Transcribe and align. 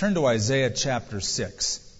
turn 0.00 0.14
to 0.14 0.24
Isaiah 0.24 0.70
chapter 0.70 1.20
6. 1.20 1.94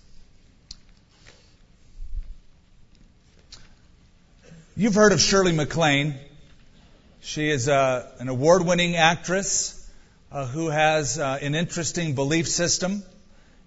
You've 4.74 4.94
heard 4.94 5.12
of 5.12 5.20
Shirley 5.20 5.52
MacLaine. 5.52 6.14
She 7.20 7.50
is 7.50 7.68
uh, 7.68 8.10
an 8.18 8.30
award 8.30 8.64
winning 8.64 8.96
actress 8.96 9.86
uh, 10.32 10.46
who 10.46 10.70
has 10.70 11.18
uh, 11.18 11.40
an 11.42 11.54
interesting 11.54 12.14
belief 12.14 12.48
system 12.48 13.02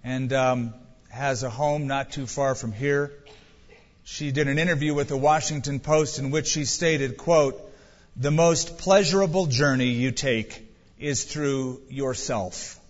and 0.02 0.32
um, 0.32 0.74
has 1.10 1.44
a 1.44 1.50
home 1.50 1.86
not 1.86 2.10
too 2.10 2.26
far 2.26 2.56
from 2.56 2.72
here. 2.72 3.12
She 4.02 4.32
did 4.32 4.48
an 4.48 4.58
interview 4.58 4.94
with 4.94 5.06
the 5.06 5.16
Washington 5.16 5.78
Post 5.78 6.18
in 6.18 6.32
which 6.32 6.48
she 6.48 6.64
stated, 6.64 7.18
quote, 7.18 7.54
the 8.16 8.32
most 8.32 8.78
pleasurable 8.78 9.46
journey 9.46 9.90
you 9.90 10.10
take 10.10 10.60
is 10.98 11.22
through 11.22 11.82
yourself. 11.88 12.80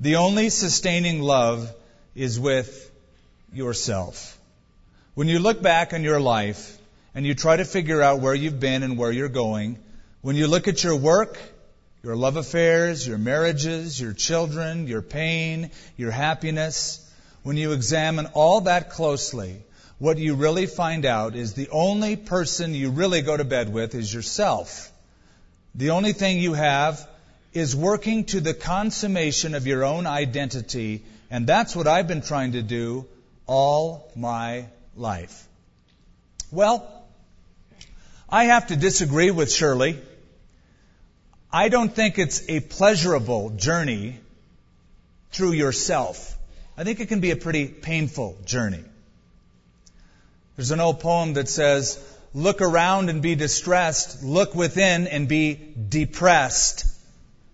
The 0.00 0.16
only 0.16 0.48
sustaining 0.48 1.20
love 1.20 1.70
is 2.14 2.40
with 2.40 2.90
yourself. 3.52 4.38
When 5.12 5.28
you 5.28 5.38
look 5.38 5.60
back 5.60 5.92
on 5.92 6.02
your 6.02 6.20
life 6.20 6.78
and 7.14 7.26
you 7.26 7.34
try 7.34 7.56
to 7.56 7.66
figure 7.66 8.00
out 8.00 8.20
where 8.20 8.34
you've 8.34 8.58
been 8.58 8.82
and 8.82 8.96
where 8.96 9.12
you're 9.12 9.28
going, 9.28 9.78
when 10.22 10.36
you 10.36 10.46
look 10.46 10.68
at 10.68 10.82
your 10.82 10.96
work, 10.96 11.38
your 12.02 12.16
love 12.16 12.36
affairs, 12.36 13.06
your 13.06 13.18
marriages, 13.18 14.00
your 14.00 14.14
children, 14.14 14.86
your 14.86 15.02
pain, 15.02 15.70
your 15.98 16.12
happiness, 16.12 17.06
when 17.42 17.58
you 17.58 17.72
examine 17.72 18.24
all 18.32 18.62
that 18.62 18.88
closely, 18.88 19.62
what 19.98 20.16
you 20.16 20.34
really 20.34 20.64
find 20.64 21.04
out 21.04 21.36
is 21.36 21.52
the 21.52 21.68
only 21.68 22.16
person 22.16 22.72
you 22.72 22.90
really 22.90 23.20
go 23.20 23.36
to 23.36 23.44
bed 23.44 23.70
with 23.70 23.94
is 23.94 24.14
yourself. 24.14 24.90
The 25.74 25.90
only 25.90 26.14
thing 26.14 26.38
you 26.38 26.54
have 26.54 27.06
is 27.52 27.74
working 27.74 28.24
to 28.24 28.40
the 28.40 28.54
consummation 28.54 29.54
of 29.54 29.66
your 29.66 29.84
own 29.84 30.06
identity, 30.06 31.02
and 31.30 31.46
that's 31.46 31.74
what 31.74 31.86
I've 31.86 32.06
been 32.06 32.22
trying 32.22 32.52
to 32.52 32.62
do 32.62 33.06
all 33.46 34.10
my 34.14 34.66
life. 34.96 35.48
Well, 36.52 36.86
I 38.28 38.44
have 38.44 38.68
to 38.68 38.76
disagree 38.76 39.30
with 39.30 39.52
Shirley. 39.52 39.98
I 41.52 41.68
don't 41.68 41.92
think 41.92 42.18
it's 42.18 42.48
a 42.48 42.60
pleasurable 42.60 43.50
journey 43.50 44.20
through 45.32 45.52
yourself. 45.52 46.36
I 46.76 46.84
think 46.84 47.00
it 47.00 47.06
can 47.06 47.20
be 47.20 47.32
a 47.32 47.36
pretty 47.36 47.66
painful 47.66 48.36
journey. 48.44 48.84
There's 50.56 50.70
an 50.70 50.80
old 50.80 51.00
poem 51.00 51.34
that 51.34 51.48
says, 51.48 51.98
look 52.34 52.60
around 52.60 53.10
and 53.10 53.22
be 53.22 53.34
distressed, 53.34 54.22
look 54.22 54.54
within 54.54 55.08
and 55.08 55.26
be 55.26 55.58
depressed, 55.88 56.84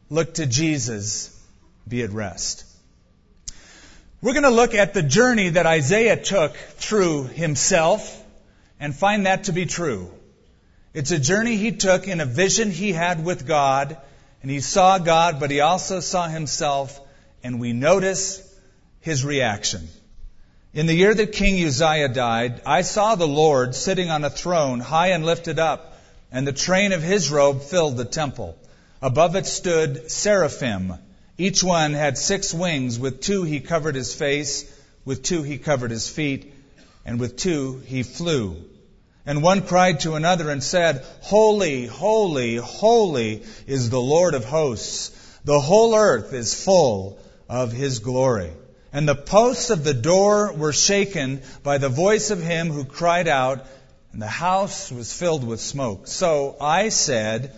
look 0.08 0.34
to 0.34 0.46
Jesus, 0.46 1.30
be 1.86 2.02
at 2.02 2.10
rest. 2.10 2.64
We're 4.22 4.32
going 4.32 4.44
to 4.44 4.50
look 4.50 4.74
at 4.74 4.94
the 4.94 5.02
journey 5.02 5.50
that 5.50 5.66
Isaiah 5.66 6.16
took 6.16 6.56
through 6.56 7.24
himself 7.24 8.24
and 8.80 8.94
find 8.94 9.26
that 9.26 9.44
to 9.44 9.52
be 9.52 9.66
true. 9.66 10.10
It's 10.94 11.10
a 11.10 11.18
journey 11.18 11.56
he 11.56 11.72
took 11.72 12.08
in 12.08 12.20
a 12.20 12.26
vision 12.26 12.70
he 12.70 12.92
had 12.92 13.24
with 13.24 13.46
God, 13.46 13.96
and 14.42 14.50
he 14.50 14.60
saw 14.60 14.98
God, 14.98 15.38
but 15.40 15.50
he 15.50 15.60
also 15.60 16.00
saw 16.00 16.26
himself, 16.28 16.98
and 17.42 17.60
we 17.60 17.72
notice 17.72 18.42
his 19.00 19.24
reaction. 19.24 19.88
In 20.72 20.86
the 20.86 20.94
year 20.94 21.14
that 21.14 21.32
King 21.32 21.64
Uzziah 21.66 22.08
died, 22.08 22.62
I 22.64 22.82
saw 22.82 23.14
the 23.14 23.28
Lord 23.28 23.74
sitting 23.74 24.10
on 24.10 24.24
a 24.24 24.30
throne, 24.30 24.80
high 24.80 25.08
and 25.08 25.24
lifted 25.24 25.58
up, 25.58 25.98
and 26.32 26.46
the 26.46 26.52
train 26.52 26.92
of 26.92 27.02
his 27.02 27.30
robe 27.30 27.62
filled 27.62 27.96
the 27.96 28.04
temple. 28.04 28.58
Above 29.02 29.36
it 29.36 29.46
stood 29.46 30.10
seraphim. 30.10 30.94
Each 31.38 31.62
one 31.62 31.92
had 31.92 32.16
six 32.16 32.54
wings. 32.54 32.98
With 32.98 33.20
two 33.20 33.42
he 33.42 33.60
covered 33.60 33.94
his 33.94 34.14
face, 34.14 34.64
with 35.04 35.22
two 35.22 35.42
he 35.42 35.58
covered 35.58 35.90
his 35.90 36.08
feet, 36.08 36.54
and 37.04 37.20
with 37.20 37.36
two 37.36 37.82
he 37.86 38.02
flew. 38.02 38.56
And 39.26 39.42
one 39.42 39.62
cried 39.62 40.00
to 40.00 40.14
another 40.14 40.50
and 40.50 40.62
said, 40.62 41.04
Holy, 41.20 41.86
holy, 41.86 42.56
holy 42.56 43.42
is 43.66 43.90
the 43.90 44.00
Lord 44.00 44.34
of 44.34 44.44
hosts. 44.44 45.10
The 45.44 45.60
whole 45.60 45.94
earth 45.94 46.32
is 46.32 46.54
full 46.54 47.18
of 47.48 47.72
his 47.72 47.98
glory. 47.98 48.52
And 48.92 49.06
the 49.06 49.14
posts 49.14 49.70
of 49.70 49.84
the 49.84 49.94
door 49.94 50.52
were 50.52 50.72
shaken 50.72 51.42
by 51.62 51.78
the 51.78 51.88
voice 51.88 52.30
of 52.30 52.42
him 52.42 52.70
who 52.70 52.84
cried 52.84 53.28
out, 53.28 53.66
and 54.12 54.22
the 54.22 54.26
house 54.26 54.90
was 54.90 55.12
filled 55.12 55.44
with 55.44 55.60
smoke. 55.60 56.06
So 56.06 56.56
I 56.60 56.88
said, 56.88 57.52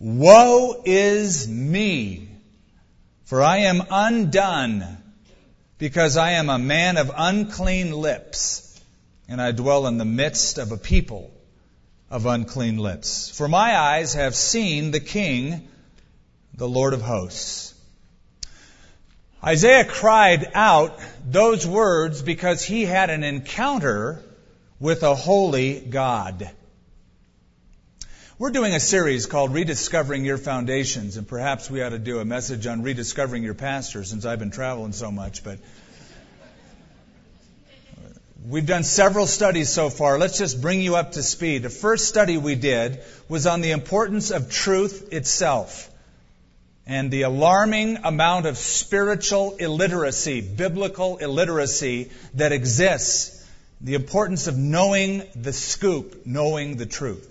Woe 0.00 0.82
is 0.84 1.46
me, 1.46 2.28
for 3.26 3.42
I 3.42 3.58
am 3.58 3.82
undone, 3.90 4.96
because 5.76 6.16
I 6.16 6.32
am 6.32 6.48
a 6.48 6.58
man 6.58 6.96
of 6.96 7.12
unclean 7.14 7.92
lips 7.92 8.66
and 9.30 9.40
I 9.40 9.52
dwell 9.52 9.86
in 9.86 9.96
the 9.96 10.04
midst 10.04 10.58
of 10.58 10.72
a 10.72 10.76
people 10.76 11.30
of 12.10 12.26
unclean 12.26 12.78
lips. 12.78 13.30
For 13.30 13.46
my 13.46 13.76
eyes 13.76 14.14
have 14.14 14.34
seen 14.34 14.90
the 14.90 14.98
King, 14.98 15.68
the 16.54 16.68
Lord 16.68 16.94
of 16.94 17.00
hosts. 17.00 17.72
Isaiah 19.44 19.84
cried 19.84 20.50
out 20.52 20.98
those 21.24 21.64
words 21.64 22.22
because 22.22 22.64
he 22.64 22.84
had 22.84 23.08
an 23.08 23.22
encounter 23.22 24.20
with 24.80 25.04
a 25.04 25.14
holy 25.14 25.78
God. 25.78 26.50
We're 28.40 28.48
doing 28.48 28.72
a 28.72 28.80
series 28.80 29.26
called 29.26 29.52
Rediscovering 29.52 30.24
Your 30.24 30.38
Foundations, 30.38 31.18
and 31.18 31.28
perhaps 31.28 31.70
we 31.70 31.82
ought 31.82 31.90
to 31.90 31.98
do 31.98 32.20
a 32.20 32.24
message 32.24 32.66
on 32.66 32.80
rediscovering 32.80 33.42
your 33.42 33.52
pastor 33.52 34.02
since 34.02 34.24
I've 34.24 34.38
been 34.38 34.50
traveling 34.50 34.92
so 34.92 35.10
much, 35.10 35.44
but 35.44 35.58
We've 38.48 38.64
done 38.64 38.82
several 38.82 39.26
studies 39.26 39.68
so 39.68 39.90
far. 39.90 40.18
Let's 40.18 40.38
just 40.38 40.62
bring 40.62 40.80
you 40.80 40.96
up 40.96 41.12
to 41.12 41.22
speed. 41.22 41.64
The 41.64 41.68
first 41.68 42.08
study 42.08 42.38
we 42.38 42.54
did 42.54 43.00
was 43.28 43.46
on 43.46 43.60
the 43.60 43.72
importance 43.72 44.30
of 44.30 44.50
truth 44.50 45.12
itself 45.12 45.90
and 46.86 47.10
the 47.10 47.22
alarming 47.22 47.98
amount 48.04 48.46
of 48.46 48.56
spiritual 48.56 49.56
illiteracy, 49.56 50.40
biblical 50.40 51.18
illiteracy 51.18 52.10
that 52.36 52.52
exists. 52.52 53.46
The 53.82 53.96
importance 53.96 54.46
of 54.46 54.56
knowing 54.56 55.24
the 55.36 55.52
scoop, 55.52 56.24
knowing 56.24 56.78
the 56.78 56.86
truth. 56.86 57.29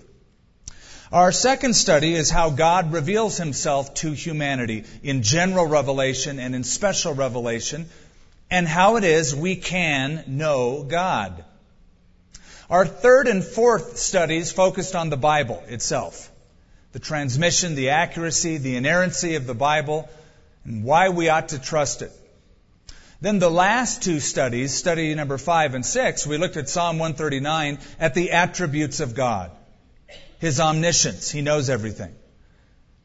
Our 1.12 1.32
second 1.32 1.74
study 1.74 2.14
is 2.14 2.30
how 2.30 2.50
God 2.50 2.92
reveals 2.92 3.36
himself 3.36 3.94
to 3.94 4.12
humanity 4.12 4.84
in 5.02 5.22
general 5.22 5.66
revelation 5.66 6.38
and 6.38 6.54
in 6.54 6.62
special 6.62 7.14
revelation 7.14 7.88
and 8.48 8.68
how 8.68 8.94
it 8.96 9.02
is 9.02 9.34
we 9.34 9.56
can 9.56 10.22
know 10.28 10.84
God. 10.84 11.44
Our 12.68 12.86
third 12.86 13.26
and 13.26 13.42
fourth 13.42 13.98
studies 13.98 14.52
focused 14.52 14.94
on 14.94 15.10
the 15.10 15.16
Bible 15.16 15.60
itself. 15.66 16.30
The 16.92 17.00
transmission, 17.00 17.74
the 17.74 17.90
accuracy, 17.90 18.58
the 18.58 18.76
inerrancy 18.76 19.34
of 19.34 19.48
the 19.48 19.54
Bible, 19.54 20.08
and 20.64 20.84
why 20.84 21.08
we 21.08 21.28
ought 21.28 21.48
to 21.48 21.58
trust 21.58 22.02
it. 22.02 22.12
Then 23.20 23.40
the 23.40 23.50
last 23.50 24.04
two 24.04 24.20
studies, 24.20 24.72
study 24.72 25.12
number 25.16 25.38
five 25.38 25.74
and 25.74 25.84
six, 25.84 26.24
we 26.24 26.38
looked 26.38 26.56
at 26.56 26.68
Psalm 26.68 27.00
139 27.00 27.80
at 27.98 28.14
the 28.14 28.30
attributes 28.30 29.00
of 29.00 29.16
God. 29.16 29.50
His 30.40 30.58
omniscience, 30.58 31.30
He 31.30 31.42
knows 31.42 31.68
everything. 31.68 32.14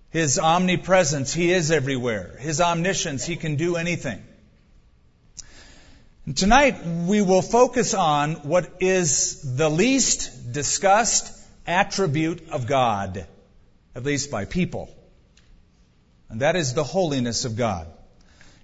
His 0.09 0.39
omnipresence, 0.39 1.33
He 1.33 1.51
is 1.51 1.69
everywhere. 1.69 2.37
His 2.39 2.61
omniscience, 2.61 3.25
He 3.25 3.35
can 3.35 3.57
do 3.57 3.75
anything. 3.75 4.23
Tonight 6.33 6.83
we 6.85 7.21
will 7.21 7.41
focus 7.41 7.93
on 7.93 8.35
what 8.35 8.77
is 8.79 9.57
the 9.57 9.69
least 9.69 10.53
discussed 10.53 11.31
attribute 11.67 12.49
of 12.49 12.67
God, 12.67 13.27
at 13.93 14.03
least 14.03 14.31
by 14.31 14.45
people. 14.45 14.89
And 16.29 16.39
that 16.39 16.55
is 16.55 16.73
the 16.73 16.85
holiness 16.85 17.43
of 17.43 17.57
God. 17.57 17.87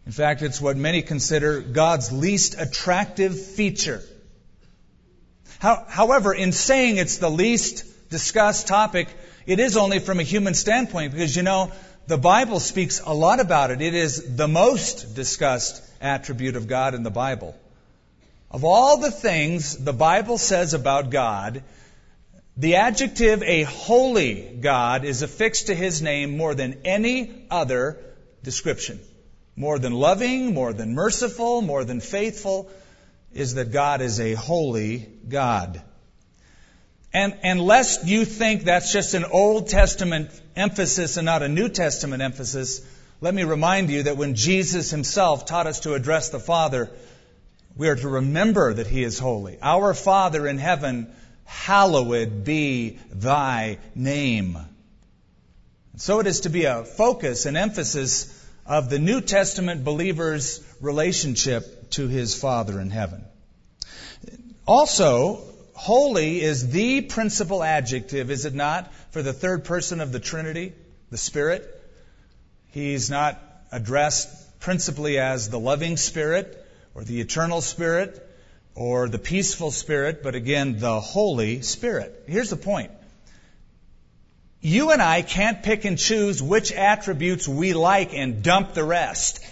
In 0.05 0.13
fact, 0.13 0.41
it's 0.41 0.61
what 0.61 0.77
many 0.77 1.01
consider 1.01 1.59
God's 1.59 2.11
least 2.11 2.55
attractive 2.57 3.39
feature. 3.39 4.01
How, 5.59 5.85
however, 5.87 6.33
in 6.33 6.53
saying 6.53 6.97
it's 6.97 7.17
the 7.17 7.29
least 7.29 7.85
discussed 8.11 8.67
topic, 8.67 9.07
it 9.47 9.59
is 9.59 9.75
only 9.75 9.97
from 9.97 10.19
a 10.19 10.23
human 10.23 10.53
standpoint 10.53 11.13
because 11.13 11.35
you 11.35 11.41
know, 11.41 11.71
the 12.05 12.17
Bible 12.17 12.59
speaks 12.59 13.01
a 13.03 13.13
lot 13.13 13.39
about 13.39 13.71
it. 13.71 13.81
It 13.81 13.95
is 13.95 14.35
the 14.35 14.47
most 14.47 15.15
discussed 15.15 15.81
attribute 16.01 16.55
of 16.55 16.67
God 16.67 16.93
in 16.93 17.03
the 17.03 17.09
Bible. 17.09 17.55
Of 18.51 18.65
all 18.65 18.97
the 18.97 19.11
things 19.11 19.77
the 19.77 19.93
Bible 19.93 20.37
says 20.37 20.73
about 20.73 21.09
God, 21.09 21.63
the 22.57 22.75
adjective 22.75 23.43
a 23.43 23.63
holy 23.63 24.57
God 24.59 25.05
is 25.05 25.21
affixed 25.21 25.67
to 25.67 25.75
his 25.75 26.01
name 26.01 26.35
more 26.35 26.53
than 26.53 26.81
any 26.83 27.45
other 27.49 27.97
description. 28.43 28.99
More 29.55 29.79
than 29.79 29.93
loving, 29.93 30.53
more 30.53 30.73
than 30.73 30.93
merciful, 30.93 31.61
more 31.61 31.85
than 31.85 32.01
faithful, 32.01 32.69
is 33.33 33.53
that 33.53 33.71
God 33.71 34.01
is 34.01 34.19
a 34.19 34.33
holy 34.33 35.07
God. 35.29 35.81
And, 37.13 37.37
and 37.43 37.59
you 38.05 38.25
think 38.25 38.63
that's 38.63 38.93
just 38.93 39.13
an 39.13 39.25
Old 39.25 39.67
Testament 39.67 40.29
emphasis 40.55 41.17
and 41.17 41.25
not 41.25 41.43
a 41.43 41.49
New 41.49 41.69
Testament 41.69 42.21
emphasis, 42.21 42.81
Let 43.19 43.35
me 43.35 43.43
remind 43.43 43.89
you 43.89 44.03
that 44.03 44.17
when 44.17 44.35
Jesus 44.35 44.89
himself 44.89 45.45
taught 45.45 45.67
us 45.67 45.81
to 45.81 45.93
address 45.93 46.29
the 46.29 46.39
Father, 46.39 46.89
we 47.75 47.87
are 47.87 47.95
to 47.95 48.09
remember 48.09 48.73
that 48.73 48.87
he 48.87 49.03
is 49.03 49.19
holy. 49.19 49.57
Our 49.61 49.93
Father 49.93 50.47
in 50.47 50.57
heaven, 50.57 51.13
hallowed 51.45 52.43
be 52.43 52.97
thy 53.11 53.77
name. 53.93 54.57
So 55.97 56.19
it 56.19 56.27
is 56.27 56.41
to 56.41 56.49
be 56.49 56.65
a 56.65 56.83
focus 56.83 57.45
and 57.45 57.55
emphasis 57.57 58.37
of 58.65 58.89
the 58.89 58.99
New 58.99 59.21
Testament 59.21 59.83
believer's 59.83 60.63
relationship 60.79 61.91
to 61.91 62.07
his 62.07 62.33
Father 62.33 62.79
in 62.79 62.89
heaven. 62.89 63.23
Also, 64.65 65.43
holy 65.81 66.39
is 66.39 66.69
the 66.69 67.01
principal 67.01 67.63
adjective, 67.63 68.29
is 68.29 68.45
it 68.45 68.53
not, 68.53 68.93
for 69.09 69.23
the 69.23 69.33
third 69.33 69.63
person 69.63 69.99
of 69.99 70.11
the 70.11 70.19
Trinity, 70.19 70.73
the 71.09 71.17
Spirit? 71.17 71.63
He's 72.69 73.09
not 73.09 73.41
addressed 73.71 74.59
principally 74.59 75.17
as 75.17 75.49
the 75.49 75.57
loving 75.57 75.97
Spirit 75.97 76.63
or 76.93 77.03
the 77.03 77.19
eternal 77.19 77.61
Spirit 77.61 78.23
or 78.75 79.09
the 79.09 79.17
peaceful 79.17 79.71
Spirit, 79.71 80.21
but 80.21 80.35
again, 80.35 80.77
the 80.77 80.99
Holy 80.99 81.63
Spirit. 81.63 82.25
Here's 82.27 82.51
the 82.51 82.57
point. 82.57 82.91
You 84.61 84.91
and 84.91 85.01
I 85.01 85.23
can't 85.23 85.63
pick 85.63 85.83
and 85.85 85.97
choose 85.97 86.43
which 86.43 86.71
attributes 86.71 87.47
we 87.47 87.73
like 87.73 88.13
and 88.13 88.43
dump 88.43 88.75
the 88.75 88.83
rest. 88.83 89.43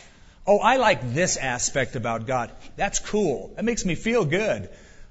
Oh, 0.46 0.60
I 0.60 0.78
like 0.78 1.12
this 1.12 1.38
aspect 1.38 1.96
about 1.96 2.28
God. 2.28 2.52
That's 2.76 3.00
cool. 3.00 3.52
That 3.56 3.66
makes 3.66 3.84
me 3.84 3.96
feel 3.96 4.26
good. 4.26 4.70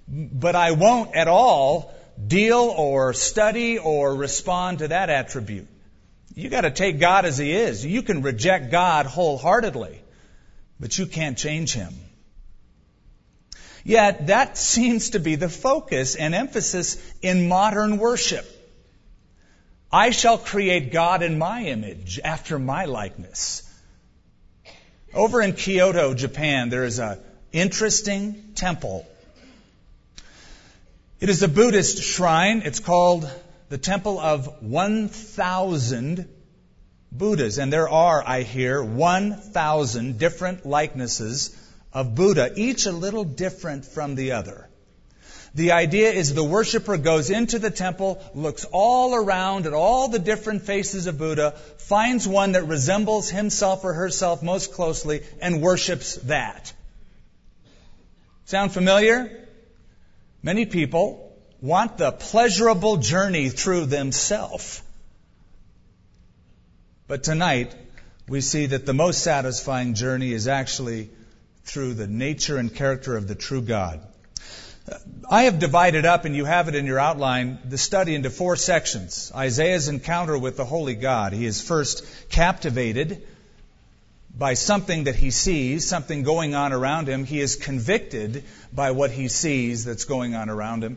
But 0.08 0.56
I 0.56 0.70
won't 0.72 1.14
at 1.14 1.28
all 1.28 1.94
deal 2.26 2.74
or 2.76 3.12
study 3.12 3.78
or 3.78 4.14
respond 4.14 4.78
to 4.78 4.88
that 4.88 5.10
attribute. 5.10 5.68
You 6.34 6.48
gotta 6.48 6.70
take 6.70 6.98
God 6.98 7.26
as 7.26 7.36
He 7.36 7.52
is. 7.52 7.84
You 7.84 8.02
can 8.02 8.22
reject 8.22 8.70
God 8.70 9.06
wholeheartedly, 9.06 10.00
but 10.80 10.96
you 10.98 11.06
can't 11.06 11.36
change 11.36 11.74
Him. 11.74 11.94
Yet 13.84 14.26
that 14.28 14.56
seems 14.56 15.10
to 15.10 15.18
be 15.18 15.34
the 15.34 15.48
focus 15.48 16.14
and 16.14 16.34
emphasis 16.34 16.96
in 17.22 17.48
modern 17.48 17.98
worship. 17.98 18.46
I 19.90 20.10
shall 20.10 20.36
create 20.36 20.92
God 20.92 21.22
in 21.22 21.38
my 21.38 21.64
image, 21.64 22.20
after 22.22 22.58
my 22.58 22.84
likeness. 22.84 23.62
Over 25.14 25.40
in 25.40 25.54
Kyoto, 25.54 26.12
Japan, 26.12 26.68
there 26.68 26.84
is 26.84 26.98
an 26.98 27.18
interesting 27.52 28.52
temple. 28.54 29.06
It 31.20 31.28
is 31.28 31.42
a 31.42 31.48
Buddhist 31.48 32.00
shrine. 32.00 32.62
It's 32.64 32.78
called 32.78 33.28
the 33.70 33.78
Temple 33.78 34.20
of 34.20 34.62
1,000 34.62 36.28
Buddhas. 37.10 37.58
And 37.58 37.72
there 37.72 37.88
are, 37.88 38.22
I 38.24 38.42
hear, 38.42 38.80
1,000 38.84 40.18
different 40.18 40.64
likenesses 40.64 41.56
of 41.92 42.14
Buddha, 42.14 42.52
each 42.54 42.86
a 42.86 42.92
little 42.92 43.24
different 43.24 43.84
from 43.84 44.14
the 44.14 44.32
other. 44.32 44.68
The 45.56 45.72
idea 45.72 46.12
is 46.12 46.32
the 46.32 46.44
worshiper 46.44 46.96
goes 46.98 47.30
into 47.30 47.58
the 47.58 47.70
temple, 47.72 48.22
looks 48.36 48.64
all 48.70 49.12
around 49.12 49.66
at 49.66 49.72
all 49.72 50.06
the 50.06 50.20
different 50.20 50.62
faces 50.62 51.08
of 51.08 51.18
Buddha, 51.18 51.56
finds 51.78 52.28
one 52.28 52.52
that 52.52 52.68
resembles 52.68 53.28
himself 53.28 53.82
or 53.82 53.92
herself 53.92 54.40
most 54.40 54.72
closely, 54.72 55.22
and 55.40 55.62
worships 55.62 56.14
that. 56.26 56.72
Sound 58.44 58.70
familiar? 58.72 59.47
Many 60.48 60.64
people 60.64 61.36
want 61.60 61.98
the 61.98 62.10
pleasurable 62.10 62.96
journey 62.96 63.50
through 63.50 63.84
themselves. 63.84 64.80
But 67.06 67.22
tonight, 67.22 67.74
we 68.26 68.40
see 68.40 68.64
that 68.64 68.86
the 68.86 68.94
most 68.94 69.22
satisfying 69.22 69.92
journey 69.92 70.32
is 70.32 70.48
actually 70.48 71.10
through 71.64 71.92
the 71.92 72.06
nature 72.06 72.56
and 72.56 72.74
character 72.74 73.14
of 73.14 73.28
the 73.28 73.34
true 73.34 73.60
God. 73.60 74.00
I 75.28 75.42
have 75.42 75.58
divided 75.58 76.06
up, 76.06 76.24
and 76.24 76.34
you 76.34 76.46
have 76.46 76.68
it 76.68 76.74
in 76.74 76.86
your 76.86 76.98
outline, 76.98 77.58
the 77.66 77.76
study 77.76 78.14
into 78.14 78.30
four 78.30 78.56
sections. 78.56 79.30
Isaiah's 79.34 79.88
encounter 79.88 80.38
with 80.38 80.56
the 80.56 80.64
Holy 80.64 80.94
God. 80.94 81.34
He 81.34 81.44
is 81.44 81.60
first 81.60 82.06
captivated 82.30 83.22
by 84.38 84.54
something 84.54 85.04
that 85.04 85.16
he 85.16 85.32
sees, 85.32 85.86
something 85.86 86.22
going 86.22 86.54
on 86.54 86.72
around 86.72 87.08
him. 87.08 87.24
He 87.24 87.40
is 87.40 87.56
convicted 87.56 88.44
by 88.72 88.92
what 88.92 89.10
he 89.10 89.26
sees 89.28 89.84
that's 89.84 90.04
going 90.04 90.36
on 90.36 90.48
around 90.48 90.84
him. 90.84 90.96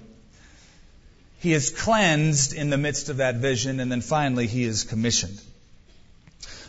He 1.40 1.54
is 1.54 1.72
cleansed 1.72 2.54
in 2.54 2.70
the 2.70 2.78
midst 2.78 3.10
of 3.10 3.18
that 3.18 3.38
vision, 3.38 3.80
and 3.80 3.92
then 3.92 4.02
finally 4.02 4.46
he 4.46 4.64
is 4.64 4.84
commissioned. 4.84 5.42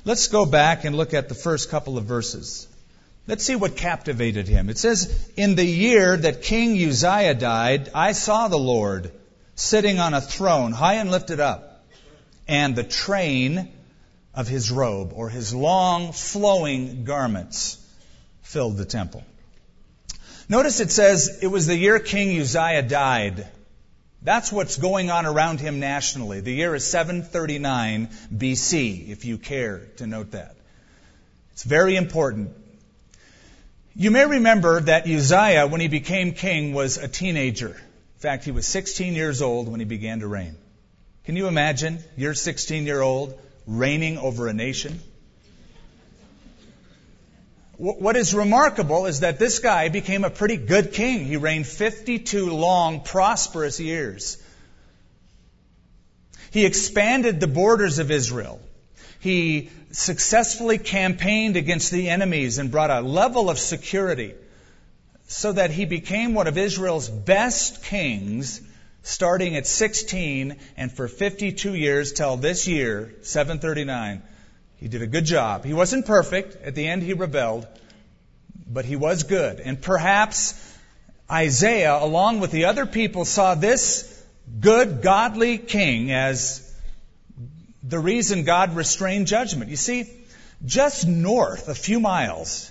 Let's 0.07 0.29
go 0.29 0.47
back 0.47 0.85
and 0.85 0.97
look 0.97 1.13
at 1.13 1.29
the 1.29 1.35
first 1.35 1.69
couple 1.69 1.99
of 1.99 2.05
verses. 2.05 2.67
Let's 3.27 3.45
see 3.45 3.55
what 3.55 3.77
captivated 3.77 4.49
him. 4.49 4.71
It 4.71 4.79
says, 4.79 5.31
In 5.37 5.55
the 5.55 5.65
year 5.65 6.17
that 6.17 6.43
King 6.43 6.73
Uzziah 6.89 7.35
died, 7.35 7.91
I 7.95 8.13
saw 8.13 8.49
the 8.49 8.59
Lord 8.59 9.13
sitting 9.55 9.99
on 9.99 10.15
a 10.15 10.23
throne, 10.23 10.73
high 10.73 10.95
and 10.95 11.11
lifted 11.11 11.39
up, 11.39 11.85
and 12.49 12.75
the 12.75 12.83
train 12.83 13.69
of 14.35 14.49
his 14.49 14.71
robe, 14.71 15.13
or 15.15 15.29
his 15.29 15.55
long 15.55 16.13
flowing 16.13 17.05
garments, 17.05 17.79
filled 18.43 18.77
the 18.77 18.85
temple. 18.85 19.25
Notice 20.49 20.81
it 20.81 20.91
says 20.91 21.39
it 21.43 21.47
was 21.47 21.67
the 21.67 21.77
year 21.77 21.99
King 21.99 22.41
Uzziah 22.41 22.83
died. 22.83 23.47
That's 24.23 24.53
what's 24.53 24.77
going 24.77 25.11
on 25.11 25.27
around 25.27 25.61
him 25.61 25.81
nationally. 25.81 26.41
The 26.41 26.53
year 26.53 26.75
is 26.75 26.85
739 26.85 28.09
BC, 28.35 29.09
if 29.09 29.25
you 29.25 29.39
care 29.39 29.87
to 29.97 30.07
note 30.07 30.33
that. 30.33 30.55
It's 31.53 31.65
very 31.65 31.97
important. 31.97 32.51
You 33.95 34.11
may 34.11 34.25
remember 34.25 34.81
that 34.81 35.07
Uzziah, 35.07 35.67
when 35.67 35.81
he 35.81 35.89
became 35.89 36.33
king, 36.33 36.73
was 36.73 36.97
a 36.97 37.09
teenager. 37.09 37.71
In 37.71 38.21
fact, 38.21 38.45
he 38.45 38.51
was 38.51 38.67
16 38.67 39.15
years 39.15 39.43
old 39.43 39.69
when 39.69 39.81
he 39.81 39.87
began 39.87 40.21
to 40.21 40.27
reign. 40.27 40.57
Can 41.25 41.37
you 41.37 41.47
imagine? 41.49 41.99
You're 42.17 42.35
16 42.35 42.87
year 42.87 43.03
old 43.03 43.39
reigning 43.79 44.19
over 44.19 44.49
a 44.49 44.53
nation. 44.53 45.01
What 47.79 48.17
is 48.17 48.33
remarkable 48.33 49.07
is 49.07 49.21
that 49.21 49.41
this 49.41 49.59
guy 49.59 49.89
became 49.89 50.23
a 50.23 50.31
pretty 50.31 50.57
good 50.57 50.93
king. 50.93 51.25
He 51.25 51.37
reigned 51.37 51.67
52 51.67 52.53
long, 52.53 53.01
prosperous 53.01 53.81
years. 53.81 54.41
He 56.53 56.65
expanded 56.65 57.41
the 57.41 57.49
borders 57.49 57.99
of 57.99 58.11
Israel. 58.11 58.61
He 59.19 59.71
successfully 59.91 60.79
campaigned 60.79 61.57
against 61.57 61.91
the 61.91 62.09
enemies 62.09 62.59
and 62.59 62.71
brought 62.71 62.91
a 62.91 63.01
level 63.01 63.51
of 63.51 63.59
security 63.59 64.35
so 65.27 65.53
that 65.53 65.71
he 65.71 65.85
became 65.85 66.35
one 66.35 66.47
of 66.47 66.59
Israel's 66.59 67.09
best 67.09 67.83
kings 67.85 68.61
starting 69.03 69.57
at 69.57 69.67
16 69.67 70.57
and 70.77 70.93
for 70.93 71.09
52 71.09 71.75
years 71.75 72.13
till 72.13 72.37
this 72.37 72.69
year, 72.69 73.13
739. 73.23 74.23
He 74.77 74.89
did 74.89 75.03
a 75.03 75.07
good 75.07 75.25
job. 75.25 75.65
He 75.65 75.75
wasn't 75.75 76.07
perfect. 76.07 76.57
At 76.65 76.75
the 76.75 76.87
end, 76.87 77.03
he 77.03 77.13
rebelled, 77.13 77.67
but 78.67 78.85
he 78.85 78.97
was 78.97 79.25
good. 79.25 79.61
And 79.61 79.81
perhaps 79.81 80.55
Isaiah, 81.31 81.97
along 81.97 82.41
with 82.41 82.51
the 82.51 82.67
other 82.67 82.87
people, 82.87 83.25
saw 83.25 83.55
this 83.55 84.09
good, 84.61 85.03
godly 85.03 85.59
king 85.59 86.13
as 86.13 86.69
the 87.83 87.99
reason 87.99 88.45
God 88.45 88.77
restrained 88.77 89.27
judgment. 89.27 89.71
You 89.71 89.77
see, 89.77 90.11
just 90.65 91.07
north, 91.07 91.69
a 91.69 91.75
few 91.75 91.99
miles, 91.99 92.71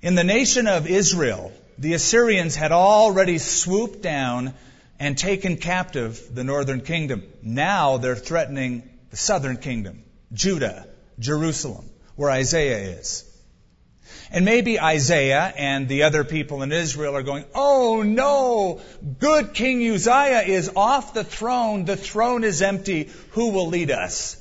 in 0.00 0.14
the 0.14 0.24
nation 0.24 0.66
of 0.66 0.86
Israel, 0.86 1.52
the 1.78 1.94
Assyrians 1.94 2.54
had 2.54 2.72
already 2.72 3.38
swooped 3.38 4.02
down 4.02 4.54
and 4.98 5.18
taken 5.18 5.56
captive 5.56 6.34
the 6.34 6.44
northern 6.44 6.80
kingdom. 6.80 7.24
Now 7.42 7.98
they're 7.98 8.16
threatening 8.16 8.88
the 9.10 9.16
southern 9.16 9.56
kingdom, 9.56 10.02
Judah, 10.32 10.86
Jerusalem, 11.18 11.90
where 12.16 12.30
Isaiah 12.30 12.98
is. 12.98 13.30
And 14.30 14.44
maybe 14.44 14.80
Isaiah 14.80 15.52
and 15.56 15.88
the 15.88 16.04
other 16.04 16.24
people 16.24 16.62
in 16.62 16.72
Israel 16.72 17.16
are 17.16 17.22
going, 17.22 17.44
oh 17.54 18.02
no, 18.02 18.80
good 19.18 19.54
King 19.54 19.88
Uzziah 19.90 20.42
is 20.42 20.70
off 20.74 21.14
the 21.14 21.24
throne. 21.24 21.84
The 21.84 21.96
throne 21.96 22.44
is 22.44 22.62
empty. 22.62 23.10
Who 23.30 23.50
will 23.50 23.68
lead 23.68 23.90
us? 23.90 24.40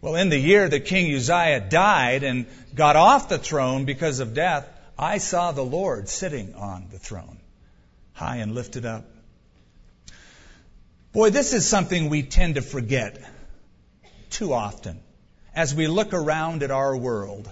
Well, 0.00 0.16
in 0.16 0.28
the 0.28 0.38
year 0.38 0.68
that 0.68 0.84
King 0.84 1.14
Uzziah 1.14 1.60
died 1.60 2.24
and 2.24 2.46
got 2.74 2.96
off 2.96 3.28
the 3.28 3.38
throne 3.38 3.86
because 3.86 4.20
of 4.20 4.34
death, 4.34 4.68
I 4.98 5.18
saw 5.18 5.52
the 5.52 5.64
Lord 5.64 6.08
sitting 6.08 6.54
on 6.54 6.88
the 6.90 6.98
throne, 6.98 7.40
high 8.14 8.36
and 8.36 8.54
lifted 8.54 8.86
up. 8.86 9.04
Boy, 11.12 11.30
this 11.30 11.52
is 11.52 11.66
something 11.66 12.08
we 12.08 12.22
tend 12.22 12.54
to 12.56 12.62
forget 12.62 13.22
too 14.30 14.52
often 14.52 15.00
as 15.54 15.74
we 15.74 15.86
look 15.86 16.12
around 16.12 16.62
at 16.62 16.70
our 16.70 16.96
world. 16.96 17.48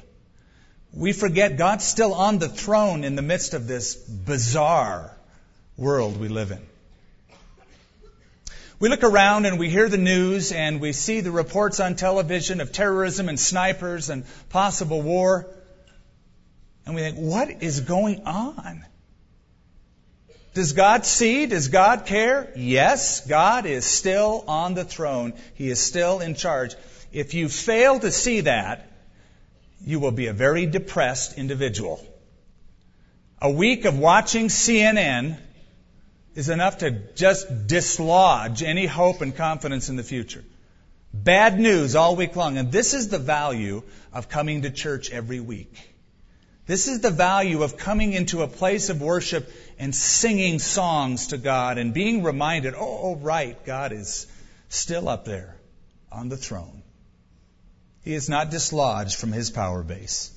We 0.93 1.13
forget 1.13 1.57
God's 1.57 1.85
still 1.85 2.15
on 2.15 2.39
the 2.39 2.49
throne 2.49 3.05
in 3.05 3.15
the 3.17 3.23
midst 3.23 3.55
of 3.55 3.67
this 3.67 3.95
bizarre 3.95 5.17
world 5.77 6.19
we 6.19 6.29
live 6.29 6.51
in. 6.51 6.61
We 8.79 8.89
look 8.89 9.05
around 9.05 9.47
and 9.47 9.61
we 9.61 9.71
hear 9.71 9.89
the 9.89 9.97
news 9.97 10.51
and 10.51 10.81
we 10.81 10.93
see 10.93 11.21
the 11.21 11.31
reports 11.31 11.79
on 11.79 11.95
television 11.95 12.61
of 12.61 12.73
terrorism 12.73 13.29
and 13.29 13.39
snipers 13.39 14.11
and 14.11 14.25
possible 14.49 15.01
war. 15.01 15.49
And 16.85 16.97
we 16.97 17.01
think, 17.03 17.17
what 17.17 17.63
is 17.63 17.81
going 17.81 18.25
on? 18.27 18.85
Does 20.55 20.75
God 20.75 21.07
see? 21.07 21.47
Does 21.47 21.69
God 21.69 22.05
care? 22.05 22.53
Yes, 22.57 23.27
God 23.27 23.65
is 23.65 23.87
still 23.87 24.45
on 24.47 24.75
the 24.75 24.85
throne. 24.85 25.33
He 25.55 25.71
is 25.71 25.81
still 25.81 26.21
in 26.21 26.35
charge. 26.35 26.75
If 27.13 27.35
you 27.35 27.49
fail 27.49 27.99
to 28.01 28.11
see 28.11 28.41
that, 28.43 28.91
you 29.85 29.99
will 29.99 30.13
be 30.13 30.27
a 30.27 30.33
very 30.33 30.67
depressed 30.67 31.39
individual. 31.39 32.05
A 33.41 33.51
week 33.51 33.87
of 33.87 33.99
watching 33.99 34.49
CNN 34.49 35.39
is 36.35 36.49
enough 36.49 36.79
to 36.79 36.91
just 36.91 37.67
dislodge 37.67 38.63
any 38.63 38.87
hope 38.87 39.21
and 39.21 39.35
confidence 39.35 39.89
in 39.89 39.97
the 39.97 40.03
future. 40.03 40.45
Bad 41.13 41.59
news 41.59 41.95
all 41.95 42.17
week 42.17 42.37
long. 42.37 42.57
And 42.57 42.73
this 42.73 42.95
is 42.95 43.09
the 43.09 43.19
value 43.19 43.83
of 44.13 44.29
coming 44.29 44.63
to 44.63 44.71
church 44.71 45.11
every 45.11 45.41
week. 45.41 45.92
This 46.67 46.87
is 46.87 47.01
the 47.01 47.11
value 47.11 47.63
of 47.63 47.77
coming 47.77 48.13
into 48.13 48.43
a 48.43 48.49
place 48.49 48.89
of 48.89 49.03
worship 49.03 49.51
and 49.79 49.95
singing 49.95 50.59
songs 50.59 51.29
to 51.29 51.39
God 51.39 51.79
and 51.79 51.93
being 51.93 52.23
reminded, 52.23 52.75
oh, 52.75 53.01
oh 53.03 53.17
right, 53.17 53.63
God 53.65 53.93
is 53.93 54.27
still 54.69 55.09
up 55.09 55.25
there 55.25 55.57
on 56.11 56.29
the 56.29 56.37
throne. 56.37 56.83
He 58.05 58.15
is 58.15 58.29
not 58.29 58.51
dislodged 58.51 59.17
from 59.17 59.33
his 59.33 59.51
power 59.51 59.83
base. 59.83 60.31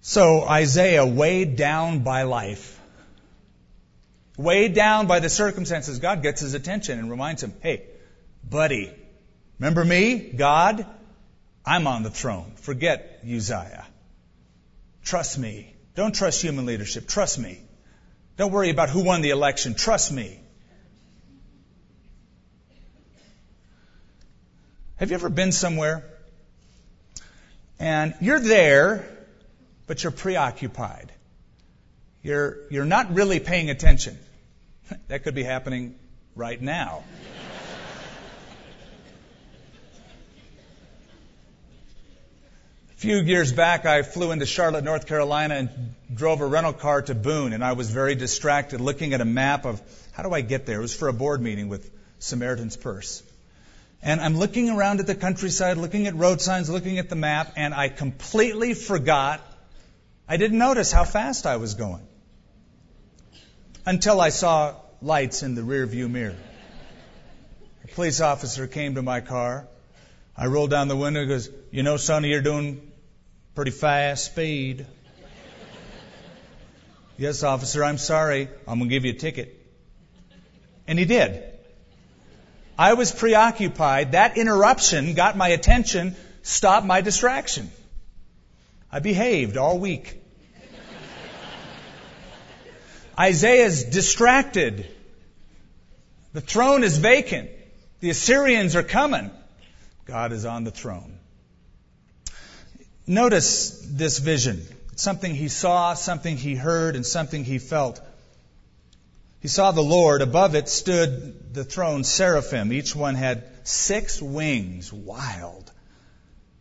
So 0.00 0.42
Isaiah, 0.42 1.04
weighed 1.04 1.56
down 1.56 2.00
by 2.00 2.22
life, 2.22 2.80
weighed 4.36 4.74
down 4.74 5.06
by 5.06 5.20
the 5.20 5.28
circumstances, 5.28 5.98
God 5.98 6.22
gets 6.22 6.40
his 6.40 6.54
attention 6.54 6.98
and 6.98 7.10
reminds 7.10 7.42
him, 7.42 7.52
hey, 7.60 7.82
buddy, 8.48 8.92
remember 9.58 9.84
me, 9.84 10.18
God? 10.18 10.86
I'm 11.66 11.86
on 11.86 12.02
the 12.04 12.10
throne. 12.10 12.52
Forget 12.56 13.20
Uzziah. 13.24 13.86
Trust 15.08 15.38
me. 15.38 15.74
Don't 15.94 16.14
trust 16.14 16.42
human 16.42 16.66
leadership. 16.66 17.08
Trust 17.08 17.38
me. 17.38 17.58
Don't 18.36 18.52
worry 18.52 18.68
about 18.68 18.90
who 18.90 19.02
won 19.02 19.22
the 19.22 19.30
election. 19.30 19.74
Trust 19.74 20.12
me. 20.12 20.38
Have 24.96 25.08
you 25.08 25.14
ever 25.14 25.30
been 25.30 25.50
somewhere 25.50 26.04
and 27.78 28.16
you're 28.20 28.38
there, 28.38 29.08
but 29.86 30.02
you're 30.02 30.12
preoccupied? 30.12 31.10
You're, 32.22 32.58
you're 32.70 32.84
not 32.84 33.14
really 33.14 33.40
paying 33.40 33.70
attention. 33.70 34.18
That 35.08 35.22
could 35.22 35.34
be 35.34 35.42
happening 35.42 35.94
right 36.34 36.60
now. 36.60 37.04
Few 42.98 43.18
years 43.18 43.52
back, 43.52 43.86
I 43.86 44.02
flew 44.02 44.32
into 44.32 44.44
Charlotte, 44.44 44.82
North 44.82 45.06
Carolina, 45.06 45.54
and 45.54 45.94
drove 46.12 46.40
a 46.40 46.46
rental 46.46 46.72
car 46.72 47.00
to 47.02 47.14
Boone, 47.14 47.52
and 47.52 47.62
I 47.62 47.74
was 47.74 47.88
very 47.92 48.16
distracted 48.16 48.80
looking 48.80 49.14
at 49.14 49.20
a 49.20 49.24
map 49.24 49.66
of 49.66 49.80
how 50.12 50.24
do 50.24 50.34
I 50.34 50.40
get 50.40 50.66
there. 50.66 50.78
It 50.78 50.82
was 50.82 50.96
for 50.96 51.06
a 51.06 51.12
board 51.12 51.40
meeting 51.40 51.68
with 51.68 51.88
Samaritan's 52.18 52.76
Purse. 52.76 53.22
And 54.02 54.20
I'm 54.20 54.36
looking 54.36 54.68
around 54.68 54.98
at 54.98 55.06
the 55.06 55.14
countryside, 55.14 55.76
looking 55.76 56.08
at 56.08 56.16
road 56.16 56.40
signs, 56.40 56.68
looking 56.68 56.98
at 56.98 57.08
the 57.08 57.14
map, 57.14 57.52
and 57.54 57.72
I 57.72 57.88
completely 57.88 58.74
forgot. 58.74 59.40
I 60.28 60.36
didn't 60.36 60.58
notice 60.58 60.90
how 60.90 61.04
fast 61.04 61.46
I 61.46 61.56
was 61.56 61.74
going 61.74 62.04
until 63.86 64.20
I 64.20 64.30
saw 64.30 64.74
lights 65.00 65.44
in 65.44 65.54
the 65.54 65.62
rear 65.62 65.86
view 65.86 66.08
mirror. 66.08 66.36
A 67.84 67.88
police 67.94 68.20
officer 68.20 68.66
came 68.66 68.96
to 68.96 69.02
my 69.02 69.20
car. 69.20 69.68
I 70.36 70.46
rolled 70.46 70.70
down 70.70 70.88
the 70.88 70.96
window 70.96 71.20
and 71.20 71.28
goes, 71.28 71.48
You 71.70 71.84
know, 71.84 71.96
Sonny, 71.96 72.30
you're 72.30 72.42
doing 72.42 72.87
pretty 73.58 73.72
fast 73.72 74.26
speed. 74.26 74.86
yes, 77.16 77.42
officer, 77.42 77.82
I'm 77.82 77.98
sorry. 77.98 78.48
I'm 78.68 78.78
going 78.78 78.88
to 78.88 78.94
give 78.94 79.04
you 79.04 79.10
a 79.10 79.16
ticket. 79.16 79.52
And 80.86 80.96
he 80.96 81.04
did. 81.04 81.42
I 82.78 82.94
was 82.94 83.10
preoccupied. 83.10 84.12
That 84.12 84.38
interruption 84.38 85.14
got 85.14 85.36
my 85.36 85.48
attention, 85.48 86.14
stopped 86.42 86.86
my 86.86 87.00
distraction. 87.00 87.72
I 88.92 89.00
behaved 89.00 89.56
all 89.56 89.80
week. 89.80 90.22
Isaiah's 93.18 93.82
distracted. 93.82 94.88
The 96.32 96.40
throne 96.40 96.84
is 96.84 96.96
vacant. 96.96 97.50
The 97.98 98.10
Assyrians 98.10 98.76
are 98.76 98.84
coming. 98.84 99.32
God 100.04 100.30
is 100.30 100.44
on 100.44 100.62
the 100.62 100.70
throne. 100.70 101.17
Notice 103.08 103.80
this 103.90 104.18
vision. 104.18 104.62
Something 104.94 105.34
he 105.34 105.48
saw, 105.48 105.94
something 105.94 106.36
he 106.36 106.54
heard, 106.54 106.94
and 106.94 107.06
something 107.06 107.42
he 107.42 107.58
felt. 107.58 108.00
He 109.40 109.48
saw 109.48 109.72
the 109.72 109.82
Lord. 109.82 110.20
Above 110.20 110.54
it 110.54 110.68
stood 110.68 111.54
the 111.54 111.64
throne 111.64 112.04
seraphim. 112.04 112.70
Each 112.70 112.94
one 112.94 113.14
had 113.14 113.44
six 113.64 114.20
wings, 114.20 114.92
wild. 114.92 115.72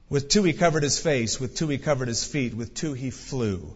With 0.09 0.29
two 0.29 0.43
he 0.43 0.53
covered 0.53 0.83
his 0.83 0.99
face, 0.99 1.37
with 1.37 1.55
two 1.55 1.67
he 1.67 1.77
covered 1.79 2.07
his 2.07 2.23
feet, 2.23 2.53
with 2.53 2.73
two 2.73 2.93
he 2.93 3.09
flew. 3.11 3.75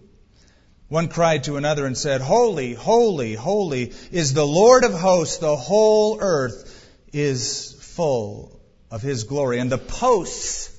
One 0.88 1.10
cried 1.10 1.46
to 1.46 1.58
another 1.58 1.86
and 1.86 1.98
said, 1.98 2.22
Holy, 2.22 2.74
holy, 2.74 3.34
holy 3.34 3.94
is 4.12 4.34
the 4.34 4.48
Lord 4.48 4.86
of 4.86 4.94
hosts. 4.94 5.40
The 5.40 5.58
whole 5.58 6.20
earth 6.22 6.90
is 7.12 7.76
full 7.82 8.62
of 8.90 9.02
his 9.02 9.26
glory. 9.26 9.60
And 9.60 9.70
the 9.70 9.78
posts, 9.78 10.71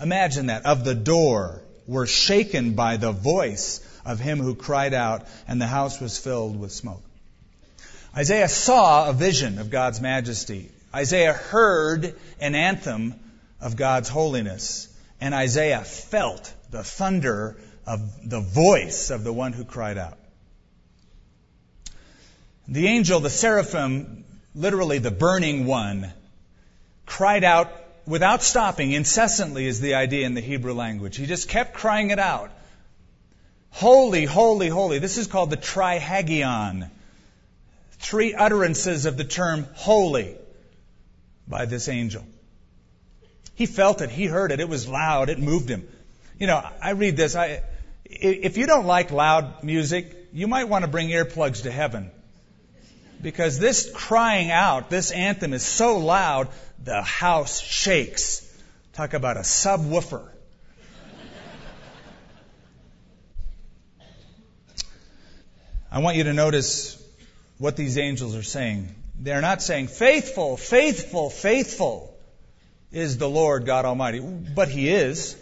imagine 0.00 0.46
that, 0.46 0.66
of 0.66 0.84
the 0.84 0.94
door 0.94 1.62
were 1.86 2.06
shaken 2.06 2.74
by 2.74 2.96
the 2.96 3.12
voice 3.12 3.80
of 4.04 4.20
him 4.20 4.38
who 4.38 4.54
cried 4.54 4.94
out, 4.94 5.26
and 5.48 5.60
the 5.60 5.66
house 5.66 6.00
was 6.00 6.18
filled 6.18 6.58
with 6.58 6.72
smoke. 6.72 7.02
Isaiah 8.16 8.48
saw 8.48 9.10
a 9.10 9.12
vision 9.12 9.58
of 9.58 9.70
God's 9.70 10.00
majesty. 10.00 10.70
Isaiah 10.94 11.34
heard 11.34 12.14
an 12.40 12.54
anthem 12.54 13.14
of 13.60 13.76
God's 13.76 14.08
holiness. 14.08 14.88
And 15.20 15.34
Isaiah 15.34 15.82
felt 15.82 16.52
the 16.70 16.82
thunder 16.82 17.56
of 17.86 18.28
the 18.28 18.40
voice 18.40 19.10
of 19.10 19.24
the 19.24 19.32
one 19.32 19.52
who 19.52 19.64
cried 19.64 19.98
out. 19.98 20.18
The 22.68 22.86
angel, 22.88 23.20
the 23.20 23.30
seraphim, 23.30 24.24
literally 24.54 24.98
the 24.98 25.10
burning 25.10 25.66
one, 25.66 26.12
cried 27.04 27.44
out 27.44 27.70
without 28.06 28.42
stopping, 28.42 28.92
incessantly 28.92 29.66
is 29.66 29.80
the 29.80 29.94
idea 29.94 30.26
in 30.26 30.34
the 30.34 30.40
Hebrew 30.40 30.72
language. 30.72 31.16
He 31.16 31.26
just 31.26 31.48
kept 31.48 31.74
crying 31.74 32.10
it 32.10 32.18
out. 32.18 32.50
Holy, 33.70 34.24
holy, 34.24 34.68
holy. 34.68 34.98
This 34.98 35.18
is 35.18 35.26
called 35.26 35.50
the 35.50 35.56
trisagion 35.56 36.90
three 37.98 38.34
utterances 38.34 39.06
of 39.06 39.16
the 39.16 39.24
term 39.24 39.66
holy 39.74 40.36
by 41.48 41.64
this 41.64 41.88
angel. 41.88 42.24
He 43.54 43.66
felt 43.66 44.02
it. 44.02 44.10
He 44.10 44.26
heard 44.26 44.52
it. 44.52 44.60
It 44.60 44.68
was 44.68 44.86
loud. 44.86 45.30
It 45.30 45.38
moved 45.38 45.68
him. 45.68 45.88
You 46.38 46.46
know, 46.46 46.62
I 46.82 46.90
read 46.90 47.16
this. 47.16 47.34
I, 47.34 47.62
if 48.04 48.58
you 48.58 48.66
don't 48.66 48.86
like 48.86 49.10
loud 49.10 49.64
music, 49.64 50.14
you 50.32 50.46
might 50.46 50.68
want 50.68 50.84
to 50.84 50.90
bring 50.90 51.08
earplugs 51.08 51.62
to 51.62 51.70
heaven. 51.70 52.10
Because 53.22 53.58
this 53.58 53.90
crying 53.94 54.50
out, 54.50 54.90
this 54.90 55.10
anthem 55.10 55.54
is 55.54 55.62
so 55.62 55.98
loud, 55.98 56.48
the 56.82 57.02
house 57.02 57.60
shakes. 57.60 58.42
Talk 58.92 59.14
about 59.14 59.36
a 59.36 59.40
subwoofer. 59.40 60.28
I 65.90 66.00
want 66.00 66.16
you 66.16 66.24
to 66.24 66.32
notice 66.32 67.02
what 67.58 67.76
these 67.76 67.96
angels 67.96 68.36
are 68.36 68.42
saying. 68.42 68.94
They're 69.18 69.40
not 69.40 69.62
saying, 69.62 69.88
faithful, 69.88 70.56
faithful, 70.56 71.30
faithful 71.30 72.14
is 72.92 73.18
the 73.18 73.28
Lord 73.28 73.64
God 73.64 73.84
Almighty. 73.84 74.20
But 74.20 74.68
He 74.68 74.90
is. 74.90 75.36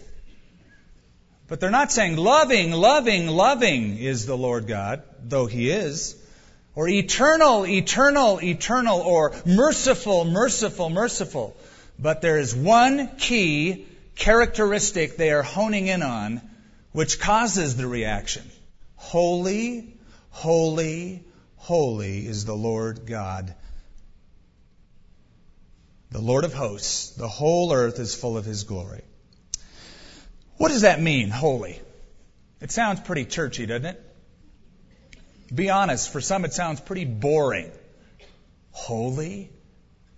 But 1.49 1.61
they're 1.61 1.71
not 1.71 1.93
saying, 1.93 2.17
loving, 2.17 2.73
loving, 2.73 3.27
loving 3.27 3.99
is 3.99 4.27
the 4.27 4.37
Lord 4.37 4.67
God, 4.67 5.03
though 5.23 5.47
He 5.47 5.71
is. 5.71 6.17
Or 6.75 6.89
eternal, 6.89 7.67
eternal, 7.67 8.43
eternal, 8.43 9.01
or 9.01 9.33
merciful, 9.47 10.25
merciful, 10.25 10.91
merciful. 10.91 11.57
But 11.99 12.21
there 12.21 12.39
is 12.39 12.55
one 12.55 13.17
key 13.17 13.87
characteristic 14.17 15.17
they 15.17 15.31
are 15.31 15.43
honing 15.43 15.87
in 15.87 16.03
on 16.03 16.41
which 16.93 17.21
causes 17.21 17.77
the 17.77 17.87
reaction. 17.87 18.43
Holy, 18.97 19.97
holy, 20.31 21.25
Holy 21.65 22.27
is 22.27 22.45
the 22.45 22.55
Lord 22.55 23.07
God, 23.07 23.55
the 26.11 26.21
Lord 26.21 26.45
of 26.45 26.53
hosts. 26.53 27.13
The 27.13 27.27
whole 27.27 27.73
earth 27.73 27.99
is 27.99 28.15
full 28.15 28.37
of 28.37 28.45
his 28.45 28.65
glory. 28.65 29.01
What 30.59 30.69
does 30.69 30.83
that 30.83 31.01
mean, 31.01 31.31
holy? 31.31 31.81
It 32.61 32.71
sounds 32.71 33.01
pretty 33.01 33.25
churchy, 33.25 33.65
doesn't 33.65 33.87
it? 33.87 34.14
Be 35.53 35.71
honest, 35.71 36.11
for 36.11 36.21
some 36.21 36.45
it 36.45 36.53
sounds 36.53 36.81
pretty 36.81 37.05
boring. 37.05 37.71
Holy? 38.71 39.51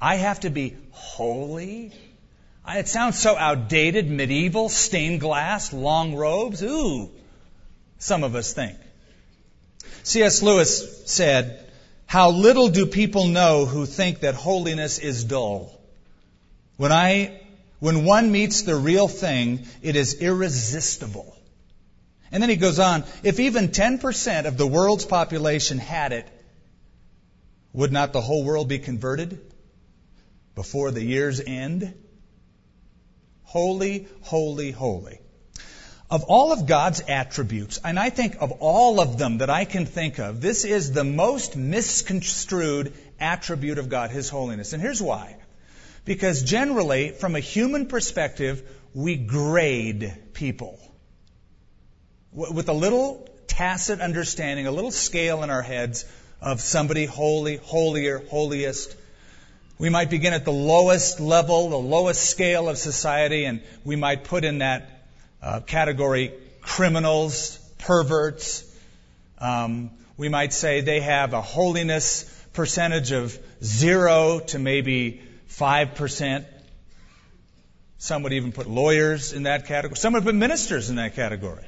I 0.01 0.17
have 0.17 0.41
to 0.41 0.51
be 0.51 0.77
holy? 0.91 1.93
It 2.69 2.89
sounds 2.89 3.19
so 3.19 3.37
outdated, 3.37 4.11
medieval, 4.11 4.69
stained 4.69 5.21
glass, 5.21 5.73
long 5.73 6.15
robes. 6.15 6.63
Ooh, 6.63 7.11
some 7.99 8.25
of 8.25 8.35
us 8.35 8.53
think. 8.53 8.77
C.S. 10.03 10.43
Lewis 10.43 11.05
said, 11.07 11.71
How 12.07 12.31
little 12.31 12.69
do 12.69 12.87
people 12.87 13.27
know 13.27 13.67
who 13.67 13.87
think 13.87 14.21
that 14.21 14.35
holiness 14.35 14.99
is 14.99 15.25
dull. 15.25 15.81
When 16.77 16.93
I, 16.93 17.41
when 17.79 18.05
one 18.05 18.33
meets 18.33 18.63
the 18.63 18.77
real 18.77 19.09
thing, 19.09 19.67
it 19.83 19.97
is 19.97 20.21
irresistible. 20.21 21.36
And 22.33 22.43
then 22.43 22.51
he 22.51 22.57
goes 22.57 22.79
on, 22.79 23.05
if 23.23 23.39
even 23.41 23.69
10% 23.69 24.47
of 24.47 24.57
the 24.57 24.67
world's 24.67 25.05
population 25.05 25.79
had 25.79 26.13
it, 26.13 26.29
would 27.73 27.93
not 27.93 28.13
the 28.13 28.21
whole 28.21 28.45
world 28.45 28.69
be 28.69 28.79
converted 28.79 29.41
before 30.55 30.91
the 30.91 31.05
year's 31.05 31.41
end? 31.41 31.95
Holy, 33.43 34.09
holy, 34.23 34.73
holy. 34.73 35.21
Of 36.09 36.25
all 36.25 36.53
of 36.53 36.67
God's 36.67 37.03
attributes, 37.09 37.81
and 37.85 37.99
I 37.99 38.11
think 38.11 38.37
of 38.41 38.53
all 38.61 39.01
of 39.01 39.19
them 39.19 39.39
that 39.39 39.51
I 39.51 39.65
can 39.65 39.87
think 39.87 40.19
of, 40.19 40.41
this 40.41 40.65
is 40.65 40.93
the 40.93 41.05
most 41.05 41.57
misconstrued 41.57 42.93
attribute 43.19 43.79
of 43.79 43.89
God, 43.89 44.11
His 44.11 44.29
holiness. 44.29 44.73
And 44.73 44.81
here's 44.81 45.03
why. 45.03 45.37
Because 46.05 46.43
generally, 46.43 47.11
from 47.11 47.35
a 47.35 47.41
human 47.41 47.87
perspective, 47.87 48.63
we 48.95 49.17
grade 49.17 50.17
people. 50.33 50.79
With 52.37 52.69
a 52.69 52.75
little 52.75 53.27
tacit 53.47 54.03
understanding, 54.03 54.67
a 54.67 54.71
little 54.71 54.91
scale 54.91 55.43
in 55.43 55.49
our 55.49 55.63
heads 55.63 56.05
of 56.43 56.61
somebody 56.61 57.07
holy, 57.07 57.57
holier, 57.57 58.23
holiest, 58.29 58.95
we 59.79 59.89
might 59.89 60.11
begin 60.11 60.35
at 60.35 60.45
the 60.45 60.53
lowest 60.53 61.19
level, 61.19 61.71
the 61.71 61.79
lowest 61.79 62.29
scale 62.29 62.69
of 62.69 62.77
society, 62.77 63.47
and 63.47 63.63
we 63.87 63.97
might 63.97 64.25
put 64.25 64.45
in 64.45 64.59
that 64.59 65.09
uh, 65.41 65.61
category 65.61 66.35
criminals, 66.61 67.59
perverts. 67.79 68.65
Um, 69.39 69.91
we 70.19 70.29
might 70.29 70.53
say 70.53 70.83
they 70.83 71.01
have 71.01 71.33
a 71.33 71.41
holiness 71.41 72.25
percentage 72.53 73.13
of 73.13 73.39
zero 73.65 74.41
to 74.41 74.59
maybe 74.59 75.23
five 75.47 75.95
percent. 75.95 76.45
Some 77.97 78.25
would 78.25 78.35
even 78.35 78.53
put 78.53 78.69
lawyers 78.69 79.33
in 79.33 79.45
that 79.45 79.65
category. 79.67 79.97
Some 79.97 80.13
would 80.13 80.25
put 80.25 80.35
ministers 80.35 80.91
in 80.91 80.97
that 80.97 81.15
category. 81.15 81.65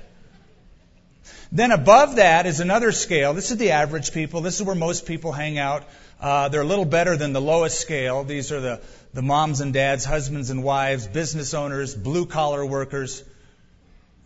Then 1.51 1.71
above 1.71 2.17
that 2.17 2.47
is 2.47 2.61
another 2.61 2.93
scale. 2.93 3.33
This 3.33 3.51
is 3.51 3.57
the 3.57 3.71
average 3.71 4.13
people. 4.13 4.43
This 4.43 4.57
is 4.57 4.63
where 4.63 4.75
most 4.75 5.07
people 5.07 5.33
hang 5.33 5.59
out. 5.59 5.85
Uh, 6.21 6.49
they're 6.49 6.63
a 6.63 6.67
little 6.67 6.85
better 6.85 7.17
than 7.17 7.33
the 7.33 7.41
lowest 7.41 7.81
scale. 7.81 8.25
These 8.25 8.53
are 8.53 8.61
the, 8.61 8.81
the 9.15 9.23
moms 9.23 9.61
and 9.61 9.73
dads, 9.73 10.05
husbands 10.05 10.51
and 10.51 10.63
wives, 10.63 11.07
business 11.07 11.55
owners, 11.55 11.95
blue 11.95 12.27
collar 12.27 12.67
workers. 12.67 13.25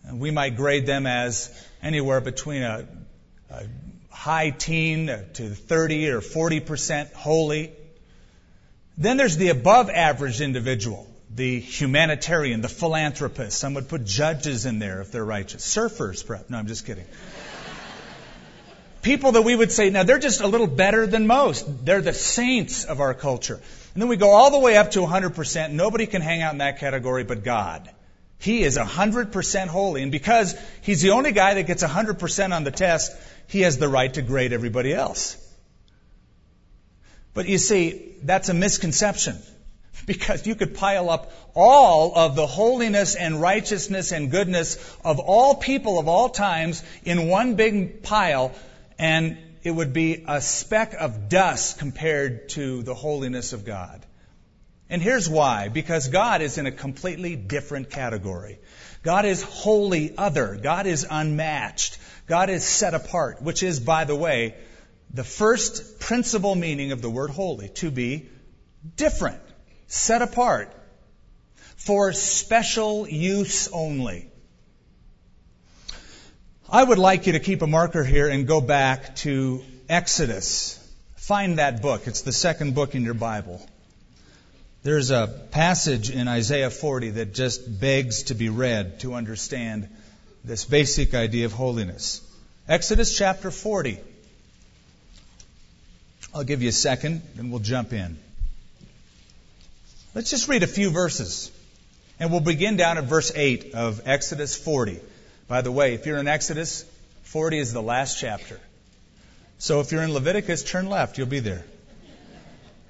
And 0.03 0.19
we 0.19 0.31
might 0.31 0.57
grade 0.57 0.85
them 0.85 1.07
as 1.07 1.49
anywhere 1.81 2.19
between 2.19 2.63
a, 2.63 2.87
a 3.49 3.63
high 4.09 4.49
teen 4.49 5.07
to 5.07 5.49
30 5.49 6.09
or 6.09 6.21
40 6.21 6.59
percent 6.59 7.13
holy. 7.13 7.71
Then 8.97 9.17
there's 9.17 9.37
the 9.37 9.49
above 9.49 9.89
average 9.89 10.41
individual, 10.41 11.07
the 11.35 11.59
humanitarian, 11.59 12.61
the 12.61 12.69
philanthropist. 12.69 13.57
Some 13.57 13.73
would 13.73 13.89
put 13.89 14.05
judges 14.05 14.65
in 14.65 14.79
there 14.79 15.01
if 15.01 15.11
they're 15.11 15.25
righteous. 15.25 15.65
Surfers, 15.65 16.25
perhaps. 16.25 16.49
No, 16.49 16.57
I'm 16.57 16.67
just 16.67 16.85
kidding 16.85 17.05
people 19.03 19.33
that 19.33 19.43
we 19.43 19.55
would 19.55 19.71
say, 19.71 19.89
now 19.89 20.03
they're 20.03 20.17
just 20.17 20.41
a 20.41 20.47
little 20.47 20.67
better 20.67 21.05
than 21.05 21.27
most. 21.27 21.85
They're 21.85 22.01
the 22.01 22.13
saints 22.13 22.85
of 22.85 23.01
our 23.01 23.13
culture. 23.13 23.61
And 23.93 24.01
then 24.01 24.09
we 24.09 24.17
go 24.17 24.31
all 24.31 24.49
the 24.49 24.59
way 24.59 24.77
up 24.77 24.91
to 24.91 24.99
100%. 24.99 25.71
Nobody 25.71 26.07
can 26.07 26.21
hang 26.21 26.41
out 26.41 26.53
in 26.53 26.57
that 26.59 26.79
category 26.79 27.23
but 27.23 27.43
God. 27.43 27.87
He 28.39 28.63
is 28.63 28.77
100% 28.77 29.67
holy. 29.67 30.01
And 30.01 30.11
because 30.11 30.55
He's 30.81 31.01
the 31.01 31.11
only 31.11 31.31
guy 31.31 31.53
that 31.53 31.67
gets 31.67 31.83
100% 31.83 32.55
on 32.55 32.63
the 32.63 32.71
test, 32.71 33.15
He 33.47 33.61
has 33.61 33.77
the 33.77 33.87
right 33.87 34.13
to 34.15 34.21
grade 34.21 34.53
everybody 34.53 34.93
else. 34.93 35.37
But 37.33 37.47
you 37.47 37.57
see, 37.57 38.15
that's 38.23 38.49
a 38.49 38.53
misconception. 38.53 39.37
Because 40.05 40.45
you 40.45 40.55
could 40.55 40.75
pile 40.75 41.09
up 41.09 41.31
all 41.53 42.13
of 42.15 42.35
the 42.35 42.47
holiness 42.47 43.15
and 43.15 43.41
righteousness 43.41 44.11
and 44.11 44.29
goodness 44.29 44.77
of 45.03 45.19
all 45.19 45.55
people 45.55 45.99
of 45.99 46.07
all 46.07 46.29
times 46.29 46.83
in 47.03 47.27
one 47.27 47.55
big 47.55 48.03
pile 48.03 48.51
and 48.99 49.37
it 49.63 49.71
would 49.71 49.93
be 49.93 50.25
a 50.27 50.41
speck 50.41 50.93
of 50.93 51.29
dust 51.29 51.79
compared 51.79 52.49
to 52.49 52.83
the 52.83 52.93
holiness 52.93 53.53
of 53.53 53.65
God. 53.65 54.05
And 54.89 55.01
here's 55.01 55.29
why. 55.29 55.69
Because 55.69 56.09
God 56.09 56.41
is 56.41 56.57
in 56.57 56.65
a 56.65 56.71
completely 56.71 57.35
different 57.35 57.89
category. 57.89 58.59
God 59.01 59.25
is 59.25 59.41
wholly 59.41 60.15
other. 60.17 60.59
God 60.61 60.85
is 60.85 61.07
unmatched. 61.09 61.97
God 62.27 62.49
is 62.49 62.63
set 62.63 62.93
apart, 62.93 63.41
which 63.41 63.63
is, 63.63 63.79
by 63.79 64.03
the 64.03 64.15
way, 64.15 64.55
the 65.13 65.23
first 65.23 65.99
principal 65.99 66.55
meaning 66.55 66.91
of 66.91 67.01
the 67.01 67.09
word 67.09 67.29
holy, 67.29 67.69
to 67.69 67.91
be 67.91 68.29
different, 68.95 69.41
set 69.87 70.21
apart, 70.21 70.71
for 71.75 72.13
special 72.13 73.07
use 73.07 73.67
only. 73.67 74.29
I 76.69 76.83
would 76.83 76.97
like 76.97 77.27
you 77.27 77.33
to 77.33 77.39
keep 77.39 77.61
a 77.61 77.67
marker 77.67 78.03
here 78.03 78.27
and 78.27 78.47
go 78.47 78.61
back 78.61 79.15
to 79.17 79.63
Exodus. 79.89 80.79
Find 81.17 81.59
that 81.59 81.81
book. 81.81 82.07
It's 82.07 82.21
the 82.21 82.31
second 82.31 82.73
book 82.73 82.95
in 82.95 83.03
your 83.03 83.13
Bible. 83.13 83.65
There's 84.81 85.11
a 85.11 85.27
passage 85.51 86.09
in 86.09 86.27
Isaiah 86.27 86.69
40 86.69 87.11
that 87.11 87.33
just 87.33 87.79
begs 87.79 88.23
to 88.23 88.33
be 88.33 88.49
read 88.49 88.99
to 89.01 89.13
understand 89.13 89.87
this 90.43 90.65
basic 90.65 91.13
idea 91.13 91.45
of 91.45 91.53
holiness. 91.53 92.21
Exodus 92.67 93.17
chapter 93.17 93.51
40. 93.51 93.99
I'll 96.33 96.43
give 96.43 96.61
you 96.61 96.69
a 96.69 96.73
second 96.73 97.21
and 97.37 97.51
we'll 97.51 97.59
jump 97.59 97.93
in. 97.93 98.17
Let's 100.15 100.29
just 100.29 100.47
read 100.47 100.61
a 100.61 100.67
few 100.67 100.91
verses. 100.91 101.51
And 102.19 102.29
we'll 102.29 102.39
begin 102.39 102.77
down 102.77 102.99
at 102.99 103.05
verse 103.05 103.31
8 103.33 103.73
of 103.73 104.01
Exodus 104.05 104.55
40. 104.55 104.99
By 105.47 105.61
the 105.61 105.71
way, 105.71 105.95
if 105.95 106.05
you're 106.05 106.19
in 106.19 106.27
Exodus, 106.27 106.85
40 107.23 107.57
is 107.57 107.73
the 107.73 107.81
last 107.81 108.19
chapter. 108.19 108.59
So 109.57 109.79
if 109.79 109.91
you're 109.91 110.03
in 110.03 110.13
Leviticus, 110.13 110.63
turn 110.63 110.87
left, 110.87 111.17
you'll 111.17 111.25
be 111.25 111.39
there. 111.39 111.65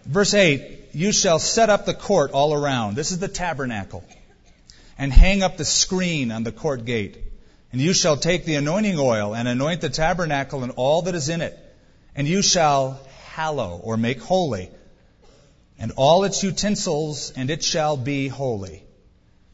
Verse 0.06 0.34
8 0.34 0.90
You 0.92 1.14
shall 1.14 1.40
set 1.40 1.70
up 1.70 1.86
the 1.86 1.94
court 1.94 2.32
all 2.32 2.54
around. 2.54 2.96
This 2.96 3.12
is 3.12 3.20
the 3.20 3.30
tabernacle. 3.30 4.04
And 4.98 5.12
hang 5.14 5.44
up 5.44 5.56
the 5.56 5.66
screen 5.66 6.30
on 6.30 6.44
the 6.44 6.52
court 6.52 6.84
gate. 6.84 7.18
And 7.72 7.80
you 7.80 7.94
shall 7.94 8.18
take 8.18 8.44
the 8.44 8.56
anointing 8.56 9.00
oil 9.00 9.34
and 9.34 9.48
anoint 9.48 9.80
the 9.80 9.90
tabernacle 9.90 10.64
and 10.64 10.74
all 10.76 11.04
that 11.04 11.16
is 11.16 11.30
in 11.30 11.40
it. 11.40 11.58
And 12.18 12.28
you 12.28 12.42
shall 12.42 13.00
hallow 13.28 13.80
or 13.82 13.96
make 13.96 14.22
holy 14.22 14.70
and 15.84 15.92
all 15.98 16.24
its 16.24 16.44
utensils, 16.44 17.34
and 17.36 17.50
it 17.50 17.62
shall 17.62 17.98
be 17.98 18.30
holy. 18.30 18.86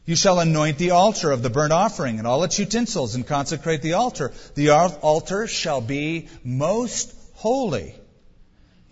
You 0.04 0.14
shall 0.14 0.38
anoint 0.38 0.78
the 0.78 0.92
altar 0.92 1.32
of 1.32 1.42
the 1.42 1.50
burnt 1.50 1.72
offering 1.72 2.18
and 2.18 2.26
all 2.26 2.44
its 2.44 2.56
utensils 2.56 3.16
and 3.16 3.26
consecrate 3.26 3.82
the 3.82 3.94
altar. 3.94 4.32
The 4.54 4.70
altar 4.70 5.48
shall 5.48 5.80
be 5.80 6.28
most 6.44 7.12
holy. 7.34 7.96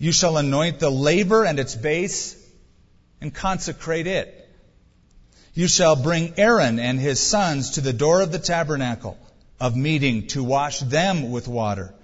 You 0.01 0.11
shall 0.11 0.37
anoint 0.37 0.81
the 0.81 0.91
laver 0.91 1.47
and 1.47 1.61
its 1.61 1.77
base 1.77 2.35
and 3.21 3.33
consecrate 3.33 4.09
it. 4.09 4.51
You 5.55 5.69
shall 5.69 5.95
bring 5.95 6.35
Aaron 6.39 6.81
and 6.81 6.99
his 6.99 7.21
sons 7.21 7.71
to 7.73 7.83
the 7.83 7.93
door 7.93 8.21
of 8.21 8.33
the 8.33 8.41
tabernacle 8.41 9.17
of 9.61 9.77
meeting 9.77 10.27
to 10.35 10.43
wash 10.43 10.81
them 10.81 11.31
with 11.31 11.47
water. 11.47 11.95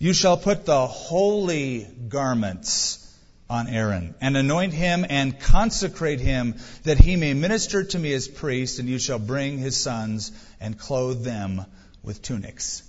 You 0.00 0.12
shall 0.12 0.36
put 0.36 0.66
the 0.66 0.88
holy 0.88 1.86
garments 2.08 2.98
on 3.52 3.68
Aaron, 3.68 4.14
and 4.22 4.34
anoint 4.34 4.72
him 4.72 5.04
and 5.08 5.38
consecrate 5.38 6.20
him, 6.20 6.54
that 6.84 6.98
he 6.98 7.16
may 7.16 7.34
minister 7.34 7.84
to 7.84 7.98
me 7.98 8.12
as 8.14 8.26
priest, 8.26 8.78
and 8.78 8.88
you 8.88 8.98
shall 8.98 9.18
bring 9.18 9.58
his 9.58 9.76
sons 9.76 10.32
and 10.58 10.78
clothe 10.78 11.22
them 11.22 11.66
with 12.02 12.22
tunics. 12.22 12.82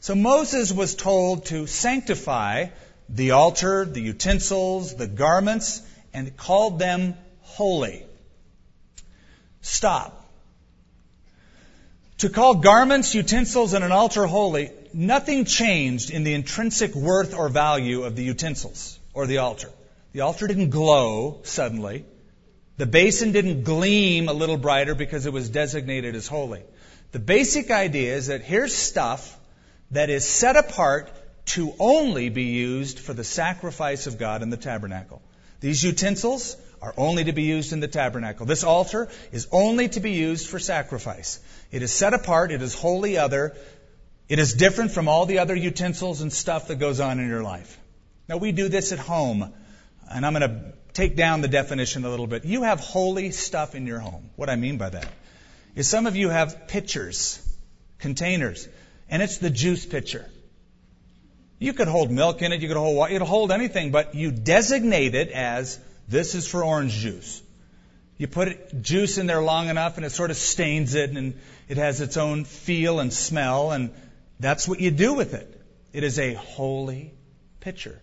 So 0.00 0.14
Moses 0.14 0.72
was 0.72 0.94
told 0.94 1.46
to 1.46 1.66
sanctify 1.66 2.68
the 3.10 3.32
altar, 3.32 3.84
the 3.84 4.00
utensils, 4.00 4.96
the 4.96 5.06
garments, 5.06 5.82
and 6.14 6.34
called 6.34 6.78
them 6.78 7.14
holy. 7.42 8.06
Stop. 9.60 10.24
To 12.18 12.30
call 12.30 12.54
garments, 12.54 13.14
utensils, 13.14 13.74
and 13.74 13.84
an 13.84 13.92
altar 13.92 14.26
holy, 14.26 14.70
nothing 14.94 15.44
changed 15.44 16.10
in 16.10 16.24
the 16.24 16.32
intrinsic 16.32 16.94
worth 16.94 17.34
or 17.34 17.50
value 17.50 18.04
of 18.04 18.16
the 18.16 18.24
utensils 18.24 18.98
or 19.12 19.26
the 19.26 19.38
altar. 19.38 19.68
The 20.12 20.22
altar 20.22 20.46
didn't 20.46 20.70
glow 20.70 21.40
suddenly. 21.42 22.04
The 22.78 22.86
basin 22.86 23.32
didn't 23.32 23.64
gleam 23.64 24.28
a 24.28 24.32
little 24.32 24.56
brighter 24.56 24.94
because 24.94 25.26
it 25.26 25.32
was 25.32 25.48
designated 25.48 26.14
as 26.14 26.26
holy. 26.26 26.62
The 27.12 27.18
basic 27.18 27.70
idea 27.70 28.14
is 28.14 28.26
that 28.26 28.42
here's 28.42 28.74
stuff 28.74 29.38
that 29.92 30.10
is 30.10 30.24
set 30.24 30.56
apart 30.56 31.10
to 31.46 31.72
only 31.78 32.28
be 32.28 32.44
used 32.44 32.98
for 32.98 33.14
the 33.14 33.24
sacrifice 33.24 34.06
of 34.06 34.18
God 34.18 34.42
in 34.42 34.50
the 34.50 34.56
tabernacle. 34.56 35.22
These 35.60 35.82
utensils 35.82 36.56
are 36.82 36.92
only 36.96 37.24
to 37.24 37.32
be 37.32 37.44
used 37.44 37.72
in 37.72 37.80
the 37.80 37.88
tabernacle. 37.88 38.46
This 38.46 38.64
altar 38.64 39.08
is 39.32 39.48
only 39.52 39.88
to 39.90 40.00
be 40.00 40.12
used 40.12 40.48
for 40.48 40.58
sacrifice. 40.58 41.40
It 41.70 41.82
is 41.82 41.92
set 41.92 42.14
apart, 42.14 42.52
it 42.52 42.62
is 42.62 42.74
wholly 42.74 43.16
other, 43.16 43.56
it 44.28 44.38
is 44.38 44.54
different 44.54 44.90
from 44.90 45.08
all 45.08 45.24
the 45.24 45.38
other 45.38 45.54
utensils 45.54 46.20
and 46.20 46.32
stuff 46.32 46.68
that 46.68 46.76
goes 46.76 47.00
on 47.00 47.20
in 47.20 47.28
your 47.28 47.42
life. 47.42 47.78
Now, 48.28 48.38
we 48.38 48.52
do 48.52 48.68
this 48.68 48.92
at 48.92 48.98
home, 48.98 49.52
and 50.10 50.24
I'm 50.24 50.32
going 50.32 50.48
to 50.48 50.72
take 50.92 51.16
down 51.16 51.40
the 51.40 51.48
definition 51.48 52.04
a 52.04 52.10
little 52.10 52.26
bit. 52.26 52.44
You 52.44 52.62
have 52.62 52.80
holy 52.80 53.30
stuff 53.30 53.74
in 53.74 53.86
your 53.86 53.98
home. 53.98 54.30
What 54.36 54.48
I 54.48 54.56
mean 54.56 54.78
by 54.78 54.90
that 54.90 55.08
is 55.74 55.88
some 55.88 56.06
of 56.06 56.16
you 56.16 56.30
have 56.30 56.68
pitchers, 56.68 57.40
containers, 57.98 58.68
and 59.08 59.22
it's 59.22 59.38
the 59.38 59.50
juice 59.50 59.84
pitcher. 59.84 60.28
You 61.58 61.72
could 61.72 61.88
hold 61.88 62.10
milk 62.10 62.42
in 62.42 62.52
it, 62.52 62.60
you 62.60 62.68
could 62.68 62.76
hold 62.76 62.96
water, 62.96 63.12
you 63.12 63.18
could 63.18 63.28
hold 63.28 63.50
anything, 63.50 63.90
but 63.90 64.14
you 64.14 64.30
designate 64.30 65.14
it 65.14 65.30
as 65.30 65.78
this 66.08 66.34
is 66.34 66.46
for 66.46 66.64
orange 66.64 66.92
juice. 66.92 67.42
You 68.18 68.26
put 68.26 68.48
it, 68.48 68.82
juice 68.82 69.18
in 69.18 69.26
there 69.26 69.42
long 69.42 69.68
enough 69.68 69.96
and 69.96 70.06
it 70.06 70.10
sort 70.10 70.30
of 70.30 70.36
stains 70.36 70.94
it 70.94 71.10
and 71.10 71.38
it 71.68 71.76
has 71.76 72.00
its 72.00 72.16
own 72.16 72.44
feel 72.44 73.00
and 73.00 73.12
smell 73.12 73.72
and 73.72 73.90
that's 74.40 74.66
what 74.66 74.80
you 74.80 74.90
do 74.90 75.14
with 75.14 75.34
it. 75.34 75.60
It 75.92 76.04
is 76.04 76.18
a 76.18 76.34
holy 76.34 77.12
pitcher. 77.60 78.00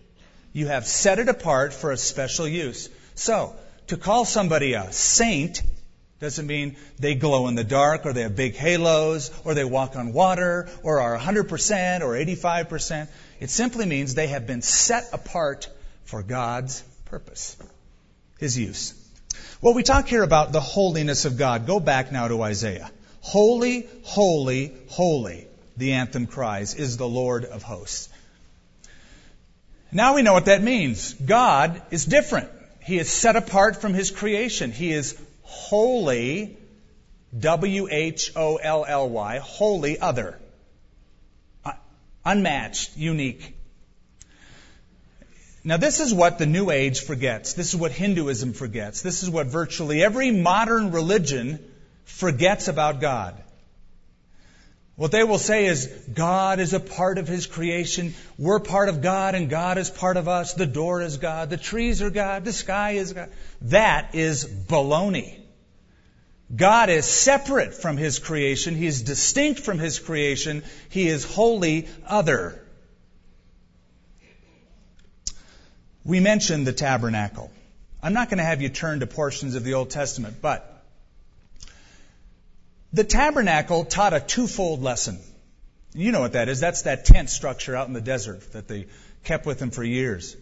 You 0.54 0.68
have 0.68 0.86
set 0.86 1.18
it 1.18 1.28
apart 1.28 1.74
for 1.74 1.90
a 1.90 1.96
special 1.96 2.46
use. 2.46 2.88
So, 3.16 3.56
to 3.88 3.96
call 3.96 4.24
somebody 4.24 4.74
a 4.74 4.92
saint 4.92 5.60
doesn't 6.20 6.46
mean 6.46 6.76
they 7.00 7.16
glow 7.16 7.48
in 7.48 7.56
the 7.56 7.64
dark 7.64 8.06
or 8.06 8.12
they 8.12 8.22
have 8.22 8.36
big 8.36 8.54
halos 8.54 9.32
or 9.44 9.54
they 9.54 9.64
walk 9.64 9.96
on 9.96 10.12
water 10.12 10.68
or 10.84 11.00
are 11.00 11.18
100% 11.18 12.00
or 12.02 12.12
85%. 12.14 13.08
It 13.40 13.50
simply 13.50 13.84
means 13.84 14.14
they 14.14 14.28
have 14.28 14.46
been 14.46 14.62
set 14.62 15.08
apart 15.12 15.68
for 16.04 16.22
God's 16.22 16.84
purpose, 17.06 17.56
His 18.38 18.56
use. 18.56 18.94
Well, 19.60 19.74
we 19.74 19.82
talk 19.82 20.06
here 20.06 20.22
about 20.22 20.52
the 20.52 20.60
holiness 20.60 21.24
of 21.24 21.36
God. 21.36 21.66
Go 21.66 21.80
back 21.80 22.12
now 22.12 22.28
to 22.28 22.40
Isaiah. 22.42 22.92
Holy, 23.22 23.88
holy, 24.04 24.72
holy, 24.88 25.48
the 25.76 25.94
anthem 25.94 26.28
cries, 26.28 26.74
is 26.74 26.96
the 26.96 27.08
Lord 27.08 27.44
of 27.44 27.64
hosts. 27.64 28.08
Now 29.94 30.16
we 30.16 30.22
know 30.22 30.32
what 30.32 30.46
that 30.46 30.60
means. 30.60 31.14
God 31.14 31.80
is 31.92 32.04
different. 32.04 32.50
He 32.82 32.98
is 32.98 33.08
set 33.08 33.36
apart 33.36 33.80
from 33.80 33.94
His 33.94 34.10
creation. 34.10 34.72
He 34.72 34.92
is 34.92 35.16
wholly, 35.42 36.58
W 37.38 37.86
H 37.88 38.32
O 38.34 38.56
L 38.56 38.84
L 38.86 39.08
Y, 39.08 39.38
holy 39.38 40.00
other. 40.00 40.36
Uh, 41.64 41.72
unmatched, 42.24 42.96
unique. 42.96 43.56
Now, 45.62 45.76
this 45.76 46.00
is 46.00 46.12
what 46.12 46.38
the 46.38 46.44
New 46.44 46.70
Age 46.70 47.00
forgets. 47.00 47.54
This 47.54 47.68
is 47.68 47.76
what 47.76 47.92
Hinduism 47.92 48.52
forgets. 48.52 49.00
This 49.00 49.22
is 49.22 49.30
what 49.30 49.46
virtually 49.46 50.02
every 50.02 50.32
modern 50.32 50.90
religion 50.90 51.58
forgets 52.04 52.66
about 52.66 53.00
God. 53.00 53.40
What 54.96 55.10
they 55.10 55.24
will 55.24 55.38
say 55.38 55.66
is, 55.66 55.86
God 56.12 56.60
is 56.60 56.72
a 56.72 56.78
part 56.78 57.18
of 57.18 57.26
His 57.26 57.46
creation. 57.46 58.14
We're 58.38 58.60
part 58.60 58.88
of 58.88 59.02
God 59.02 59.34
and 59.34 59.50
God 59.50 59.76
is 59.76 59.90
part 59.90 60.16
of 60.16 60.28
us. 60.28 60.54
The 60.54 60.66
door 60.66 61.02
is 61.02 61.16
God. 61.16 61.50
The 61.50 61.56
trees 61.56 62.00
are 62.00 62.10
God. 62.10 62.44
The 62.44 62.52
sky 62.52 62.92
is 62.92 63.12
God. 63.12 63.30
That 63.62 64.14
is 64.14 64.44
baloney. 64.44 65.40
God 66.54 66.90
is 66.90 67.06
separate 67.06 67.74
from 67.74 67.96
His 67.96 68.20
creation. 68.20 68.76
He 68.76 68.86
is 68.86 69.02
distinct 69.02 69.60
from 69.60 69.80
His 69.80 69.98
creation. 69.98 70.62
He 70.90 71.08
is 71.08 71.24
wholly 71.24 71.88
other. 72.06 72.60
We 76.04 76.20
mentioned 76.20 76.66
the 76.66 76.72
tabernacle. 76.72 77.50
I'm 78.00 78.12
not 78.12 78.28
going 78.28 78.38
to 78.38 78.44
have 78.44 78.62
you 78.62 78.68
turn 78.68 79.00
to 79.00 79.06
portions 79.06 79.56
of 79.56 79.64
the 79.64 79.74
Old 79.74 79.90
Testament, 79.90 80.36
but 80.40 80.73
the 82.94 83.02
tabernacle 83.02 83.84
taught 83.84 84.14
a 84.14 84.20
twofold 84.20 84.80
lesson. 84.80 85.18
You 85.94 86.12
know 86.12 86.20
what 86.20 86.34
that 86.34 86.48
is. 86.48 86.60
That's 86.60 86.82
that 86.82 87.04
tent 87.04 87.28
structure 87.28 87.74
out 87.74 87.88
in 87.88 87.92
the 87.92 88.00
desert 88.00 88.52
that 88.52 88.68
they 88.68 88.86
kept 89.24 89.46
with 89.46 89.58
them 89.58 89.72
for 89.72 89.82
years. 89.82 90.36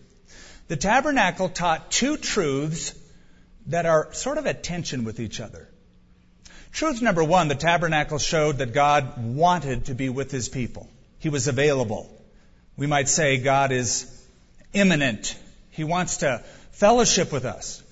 The 0.68 0.76
tabernacle 0.76 1.48
taught 1.48 1.90
two 1.90 2.18
truths 2.18 2.94
that 3.68 3.86
are 3.86 4.12
sort 4.12 4.36
of 4.36 4.46
at 4.46 4.62
tension 4.62 5.04
with 5.04 5.18
each 5.18 5.40
other. 5.40 5.66
Truth 6.72 7.00
number 7.00 7.24
one, 7.24 7.48
the 7.48 7.54
tabernacle 7.54 8.18
showed 8.18 8.58
that 8.58 8.74
God 8.74 9.22
wanted 9.22 9.86
to 9.86 9.94
be 9.94 10.10
with 10.10 10.30
his 10.30 10.50
people. 10.50 10.90
He 11.20 11.30
was 11.30 11.48
available. 11.48 12.10
We 12.76 12.86
might 12.86 13.08
say 13.08 13.38
God 13.38 13.72
is 13.72 14.06
immanent. 14.74 15.38
He 15.70 15.84
wants 15.84 16.18
to 16.18 16.44
fellowship 16.72 17.32
with 17.32 17.46
us. 17.46 17.82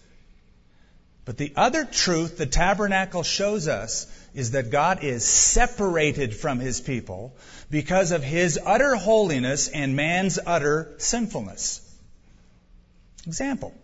But 1.24 1.38
the 1.38 1.52
other 1.56 1.84
truth 1.84 2.36
the 2.36 2.46
tabernacle 2.46 3.22
shows 3.22 3.68
us 3.68 4.06
is 4.34 4.52
that 4.52 4.70
God 4.70 5.02
is 5.02 5.24
separated 5.24 6.34
from 6.34 6.60
his 6.60 6.80
people 6.80 7.34
because 7.70 8.12
of 8.12 8.22
his 8.22 8.58
utter 8.64 8.94
holiness 8.94 9.68
and 9.68 9.96
man's 9.96 10.38
utter 10.44 10.94
sinfulness. 10.98 11.80
Example. 13.26 13.74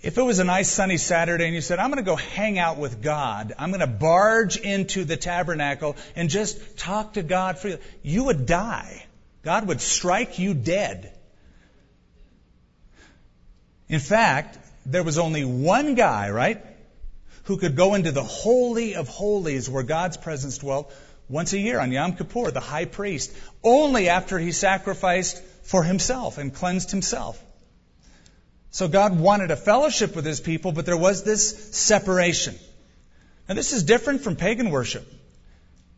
If 0.00 0.16
it 0.16 0.22
was 0.22 0.38
a 0.38 0.44
nice 0.44 0.70
sunny 0.70 0.96
Saturday 0.96 1.46
and 1.46 1.54
you 1.54 1.60
said, 1.60 1.80
I'm 1.80 1.90
going 1.90 2.02
to 2.04 2.08
go 2.08 2.14
hang 2.14 2.58
out 2.58 2.78
with 2.78 3.02
God, 3.02 3.52
I'm 3.58 3.70
going 3.70 3.80
to 3.80 3.86
barge 3.86 4.56
into 4.56 5.04
the 5.04 5.16
tabernacle 5.16 5.96
and 6.14 6.30
just 6.30 6.78
talk 6.78 7.14
to 7.14 7.22
God 7.22 7.62
you, 7.64 7.78
you 8.02 8.24
would 8.24 8.46
die. 8.46 9.04
God 9.42 9.66
would 9.66 9.80
strike 9.80 10.38
you 10.38 10.54
dead. 10.54 11.12
In 13.88 13.98
fact, 13.98 14.58
there 14.86 15.02
was 15.02 15.18
only 15.18 15.44
one 15.44 15.94
guy, 15.94 16.30
right, 16.30 16.64
who 17.48 17.56
could 17.56 17.76
go 17.76 17.94
into 17.94 18.12
the 18.12 18.22
Holy 18.22 18.94
of 18.94 19.08
Holies 19.08 19.70
where 19.70 19.82
God's 19.82 20.18
presence 20.18 20.58
dwelt 20.58 20.92
once 21.30 21.54
a 21.54 21.58
year 21.58 21.80
on 21.80 21.92
Yom 21.92 22.12
Kippur, 22.12 22.50
the 22.50 22.60
high 22.60 22.84
priest, 22.84 23.34
only 23.64 24.10
after 24.10 24.38
he 24.38 24.52
sacrificed 24.52 25.42
for 25.62 25.82
himself 25.82 26.36
and 26.36 26.54
cleansed 26.54 26.90
himself. 26.90 27.42
So 28.70 28.86
God 28.86 29.18
wanted 29.18 29.50
a 29.50 29.56
fellowship 29.56 30.14
with 30.14 30.26
his 30.26 30.40
people, 30.40 30.72
but 30.72 30.84
there 30.84 30.98
was 30.98 31.24
this 31.24 31.74
separation. 31.74 32.54
Now 33.48 33.54
this 33.54 33.72
is 33.72 33.82
different 33.82 34.20
from 34.20 34.36
pagan 34.36 34.70
worship. 34.70 35.10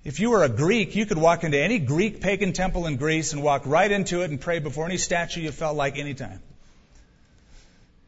If 0.05 0.21
you 0.21 0.31
were 0.31 0.45
a 0.45 0.49
Greek, 0.49 0.95
you 0.95 1.05
could 1.05 1.19
walk 1.19 1.43
into 1.43 1.59
any 1.59 1.81
Greek 1.81 2.21
pagan 2.21 2.53
temple 2.53 2.87
in 2.87 2.95
Greece 2.95 3.33
and 3.33 3.43
walk 3.43 3.63
right 3.67 3.91
into 3.91 4.23
it 4.23 4.31
and 4.31 4.41
pray 4.41 4.61
before 4.61 4.87
any 4.87 4.99
statue 4.99 5.41
you 5.41 5.51
felt 5.51 5.77
like 5.77 5.99
anytime. 5.99 6.41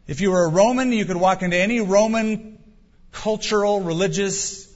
If 0.07 0.20
you 0.20 0.31
were 0.31 0.44
a 0.44 0.48
Roman, 0.48 0.92
you 0.92 1.05
could 1.07 1.16
walk 1.16 1.42
into 1.42 1.57
any 1.57 1.81
Roman 1.81 2.61
cultural, 3.12 3.81
religious 3.81 4.68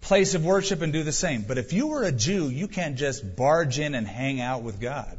place 0.00 0.34
of 0.34 0.44
worship 0.44 0.82
and 0.82 0.92
do 0.92 1.02
the 1.02 1.12
same. 1.12 1.42
But 1.42 1.58
if 1.58 1.72
you 1.72 1.86
were 1.86 2.02
a 2.02 2.12
Jew, 2.12 2.48
you 2.48 2.66
can't 2.66 2.96
just 2.96 3.36
barge 3.36 3.78
in 3.78 3.94
and 3.94 4.06
hang 4.06 4.40
out 4.40 4.62
with 4.62 4.80
God. 4.80 5.18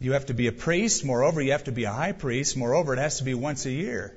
You 0.00 0.12
have 0.12 0.26
to 0.26 0.34
be 0.34 0.46
a 0.46 0.52
priest. 0.52 1.04
Moreover, 1.04 1.42
you 1.42 1.52
have 1.52 1.64
to 1.64 1.72
be 1.72 1.84
a 1.84 1.92
high 1.92 2.12
priest. 2.12 2.56
Moreover, 2.56 2.94
it 2.94 2.98
has 2.98 3.18
to 3.18 3.24
be 3.24 3.34
once 3.34 3.66
a 3.66 3.70
year. 3.70 4.16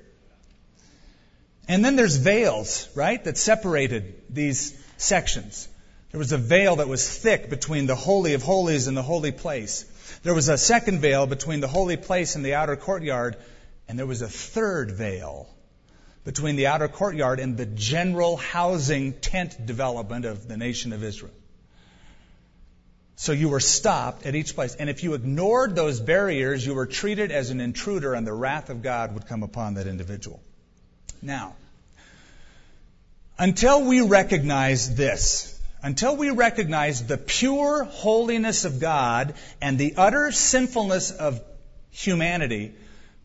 And 1.68 1.84
then 1.84 1.96
there's 1.96 2.16
veils, 2.16 2.88
right, 2.96 3.22
that 3.24 3.38
separated 3.38 4.16
these 4.30 4.78
sections. 4.98 5.68
There 6.12 6.20
was 6.20 6.32
a 6.32 6.38
veil 6.38 6.78
that 6.78 6.88
was 6.88 7.08
thick 7.10 7.50
between 7.50 7.86
the 7.86 7.96
Holy 7.96 8.34
of 8.34 8.44
Holies 8.44 8.88
and 8.88 8.96
the 8.96 9.02
holy 9.02 9.32
place. 9.32 9.84
There 10.24 10.34
was 10.34 10.48
a 10.48 10.58
second 10.58 11.00
veil 11.00 11.26
between 11.26 11.60
the 11.60 11.68
holy 11.68 11.98
place 11.98 12.36
and 12.36 12.46
the 12.46 12.54
outer 12.54 12.76
courtyard. 12.76 13.36
And 13.88 14.00
there 14.00 14.06
was 14.06 14.22
a 14.22 14.30
third 14.30 14.92
veil 14.92 15.50
between 16.24 16.56
the 16.56 16.68
outer 16.68 16.88
courtyard 16.88 17.40
and 17.40 17.58
the 17.58 17.66
general 17.66 18.38
housing 18.38 19.14
tent 19.14 19.66
development 19.66 20.26
of 20.26 20.48
the 20.48 20.58
nation 20.58 20.94
of 20.94 21.04
Israel. 21.04 21.34
So 23.16 23.32
you 23.32 23.50
were 23.50 23.60
stopped 23.60 24.26
at 24.26 24.36
each 24.36 24.56
place. 24.56 24.76
And 24.76 24.90
if 24.90 25.04
you 25.04 25.14
ignored 25.14 25.76
those 25.76 26.00
barriers, 26.00 26.66
you 26.66 26.74
were 26.74 26.86
treated 26.86 27.32
as 27.32 27.52
an 27.52 27.62
intruder, 27.62 28.14
and 28.14 28.26
the 28.26 28.34
wrath 28.34 28.70
of 28.70 28.82
God 28.82 29.14
would 29.14 29.28
come 29.28 29.44
upon 29.44 29.76
that 29.76 29.88
individual. 29.88 30.42
Now, 31.22 31.56
until 33.38 33.84
we 33.86 34.02
recognize 34.02 34.96
this, 34.96 35.60
until 35.82 36.16
we 36.16 36.30
recognize 36.32 37.06
the 37.06 37.18
pure 37.18 37.84
holiness 37.84 38.66
of 38.66 38.80
God 38.80 39.36
and 39.62 39.78
the 39.78 39.94
utter 39.98 40.32
sinfulness 40.32 41.12
of 41.12 41.42
humanity, 41.92 42.74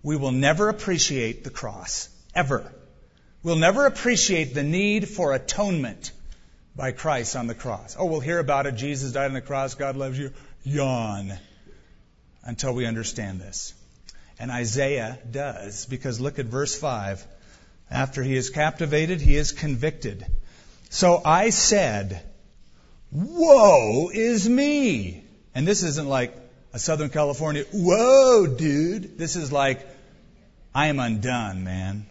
we 0.03 0.17
will 0.17 0.33
never 0.33 0.69
appreciate 0.69 1.45
the 1.45 1.51
cross. 1.51 2.09
Ever. 2.35 2.73
We'll 3.43 3.57
never 3.57 3.87
appreciate 3.87 4.55
the 4.55 4.63
need 4.63 5.09
for 5.09 5.33
atonement 5.33 6.13
by 6.75 6.93
Christ 6.93 7.37
on 7.37 7.47
the 7.47 7.55
cross. 7.55 7.97
Oh, 7.99 8.07
we'll 8.07 8.21
hear 8.21 8.39
about 8.39 8.67
it. 8.67 8.75
Jesus 8.77 9.13
died 9.13 9.27
on 9.27 9.35
the 9.35 9.41
cross. 9.41 9.75
God 9.75 9.97
loves 9.97 10.19
you. 10.19 10.33
Yawn. 10.65 11.33
Until 12.45 12.75
we 12.75 12.87
understand 12.87 13.41
this. 13.41 13.75
And 14.41 14.51
Isaiah 14.51 15.19
does, 15.31 15.87
because 15.87 16.21
look 16.21 16.39
at 16.39 16.47
verse 16.47 16.79
5. 16.79 17.25
After 17.91 18.23
he 18.23 18.37
is 18.37 18.51
captivated, 18.51 19.21
he 19.21 19.37
is 19.37 19.53
convicted. 19.53 20.25
So 20.91 21.21
I 21.25 21.51
said, 21.51 22.23
Woe 23.11 24.11
is 24.13 24.49
me! 24.49 25.25
And 25.55 25.67
this 25.67 25.83
isn't 25.83 26.09
like 26.09 26.37
a 26.73 26.79
Southern 26.79 27.09
California, 27.09 27.65
whoa, 27.73 28.47
dude. 28.47 29.19
This 29.19 29.37
is 29.37 29.51
like, 29.51 29.87
I 30.75 30.89
am 30.89 31.01
undone, 31.01 31.65
man. 31.65 32.07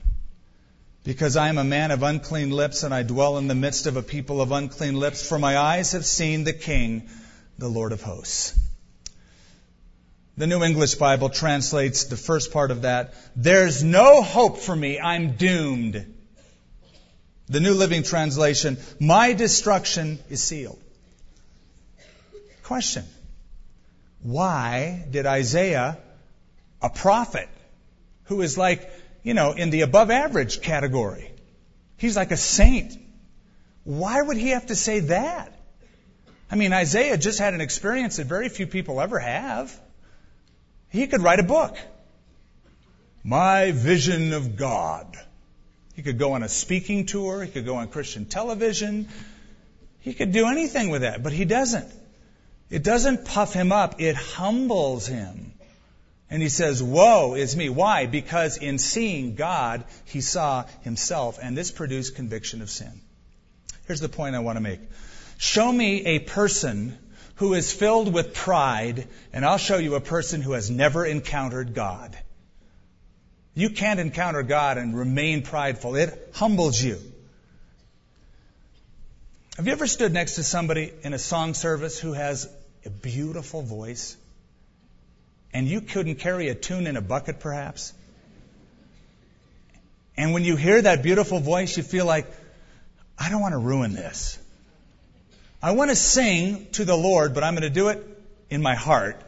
Because 1.08 1.38
I 1.38 1.48
am 1.48 1.58
a 1.58 1.64
man 1.64 1.92
of 1.92 2.04
unclean 2.04 2.50
lips 2.50 2.84
and 2.84 2.94
I 2.94 3.02
dwell 3.02 3.38
in 3.38 3.48
the 3.48 3.56
midst 3.56 3.88
of 3.88 3.96
a 3.96 4.02
people 4.02 4.42
of 4.42 4.52
unclean 4.52 4.96
lips, 4.96 5.26
for 5.26 5.40
my 5.40 5.58
eyes 5.58 5.94
have 5.94 6.06
seen 6.06 6.44
the 6.44 6.52
King, 6.52 7.10
the 7.58 7.70
Lord 7.70 7.94
of 7.94 8.02
hosts. 8.02 8.60
The 10.36 10.48
New 10.48 10.62
English 10.64 10.96
Bible 10.96 11.30
translates 11.30 12.04
the 12.04 12.18
first 12.18 12.52
part 12.52 12.72
of 12.72 12.82
that, 12.82 13.14
there's 13.38 13.86
no 13.86 14.22
hope 14.22 14.58
for 14.58 14.76
me, 14.76 15.00
I'm 15.00 15.38
doomed. 15.38 16.14
The 17.48 17.62
New 17.62 17.76
Living 17.76 18.04
Translation, 18.04 18.76
my 19.00 19.32
destruction 19.32 20.20
is 20.30 20.44
sealed. 20.44 20.84
Question. 22.64 23.06
Why 24.24 25.06
did 25.10 25.26
Isaiah, 25.26 26.00
a 26.82 26.90
prophet, 26.90 27.48
who 28.26 28.42
is 28.42 28.58
like, 28.58 28.92
you 29.28 29.34
know, 29.34 29.52
in 29.52 29.72
the 29.72 29.82
above 29.82 30.10
average 30.10 30.62
category, 30.62 31.30
he's 31.98 32.16
like 32.16 32.32
a 32.32 32.38
saint, 32.38 32.98
why 33.84 34.22
would 34.22 34.38
he 34.38 34.52
have 34.52 34.68
to 34.68 34.76
say 34.76 35.02
that? 35.02 35.54
I 36.50 36.56
mean, 36.56 36.72
Isaiah 36.72 37.18
just 37.18 37.38
had 37.38 37.54
an 37.54 37.60
experience 37.60 38.16
that 38.16 38.28
very 38.28 38.48
few 38.48 38.68
people 38.68 39.02
ever 39.02 39.20
have. 39.20 39.78
He 40.88 41.08
could 41.08 41.22
write 41.22 41.42
a 41.42 41.44
book. 41.44 41.76
My 43.22 43.72
vision 43.72 44.32
of 44.32 44.56
God. 44.56 45.18
He 45.94 46.04
could 46.04 46.18
go 46.18 46.32
on 46.32 46.44
a 46.44 46.48
speaking 46.48 47.06
tour. 47.06 47.44
He 47.44 47.52
could 47.52 47.66
go 47.66 47.76
on 47.76 47.90
Christian 47.90 48.28
television. 48.28 49.10
He 50.00 50.14
could 50.14 50.32
do 50.32 50.48
anything 50.48 50.90
with 50.90 51.02
that, 51.02 51.22
but 51.22 51.34
he 51.34 51.44
doesn't. 51.44 51.92
It 52.70 52.82
doesn't 52.82 53.26
puff 53.26 53.52
him 53.52 53.74
up, 53.74 54.00
it 54.00 54.16
humbles 54.16 55.06
him. 55.06 55.47
And 56.30 56.42
he 56.42 56.50
says, 56.50 56.84
Woe 56.84 57.36
is 57.36 57.56
me. 57.56 57.70
Why? 57.70 58.06
Because 58.06 58.58
in 58.58 58.78
seeing 58.80 59.36
God, 59.36 59.86
he 60.06 60.22
saw 60.22 60.66
himself, 60.82 61.40
and 61.42 61.58
this 61.58 61.72
produced 61.72 62.16
conviction 62.16 62.62
of 62.62 62.70
sin. 62.70 63.02
Here's 63.88 64.02
the 64.02 64.10
point 64.10 64.36
I 64.36 64.40
want 64.40 64.58
to 64.58 64.62
make. 64.62 64.82
Show 65.38 65.72
me 65.72 66.06
a 66.06 66.20
person 66.20 66.98
who 67.36 67.54
is 67.54 67.72
filled 67.72 68.14
with 68.14 68.34
pride, 68.34 69.08
and 69.32 69.46
I'll 69.46 69.58
show 69.58 69.78
you 69.78 69.96
a 69.96 70.02
person 70.02 70.42
who 70.42 70.54
has 70.54 70.70
never 70.70 71.06
encountered 71.06 71.74
God. 71.74 72.18
You 73.54 73.70
can't 73.70 74.00
encounter 74.00 74.44
God 74.44 74.78
and 74.78 74.98
remain 74.98 75.44
prideful. 75.44 75.96
It 75.96 76.32
humbles 76.34 76.82
you. 76.82 77.00
Have 79.56 79.66
you 79.66 79.72
ever 79.72 79.88
stood 79.88 80.14
next 80.14 80.36
to 80.36 80.44
somebody 80.44 80.92
in 81.04 81.14
a 81.14 81.20
song 81.20 81.54
service 81.54 82.00
who 82.00 82.14
has 82.14 82.48
a 82.86 82.90
beautiful 82.90 83.62
voice 83.62 84.16
and 85.54 85.68
you 85.68 85.82
couldn't 85.82 86.16
carry 86.16 86.50
a 86.50 86.56
tune 86.56 86.88
in 86.88 86.98
a 86.98 87.02
bucket 87.02 87.40
perhaps? 87.40 87.94
And 90.16 90.34
when 90.34 90.44
you 90.44 90.56
hear 90.56 90.82
that 90.82 91.04
beautiful 91.04 91.40
voice, 91.40 91.78
you 91.78 91.84
feel 91.84 92.06
like, 92.06 92.26
I 93.20 93.30
don't 93.30 93.42
want 93.42 93.54
to 93.54 93.60
ruin 93.60 93.94
this. 93.94 94.40
I 95.62 95.72
want 95.72 95.90
to 95.92 95.96
sing 95.96 96.68
to 96.74 96.86
the 96.86 96.96
Lord, 96.96 97.34
but 97.34 97.44
I'm 97.44 97.54
going 97.54 97.64
to 97.64 97.70
do 97.70 97.90
it 97.90 98.04
in 98.50 98.62
my 98.62 98.76
heart. 98.76 99.22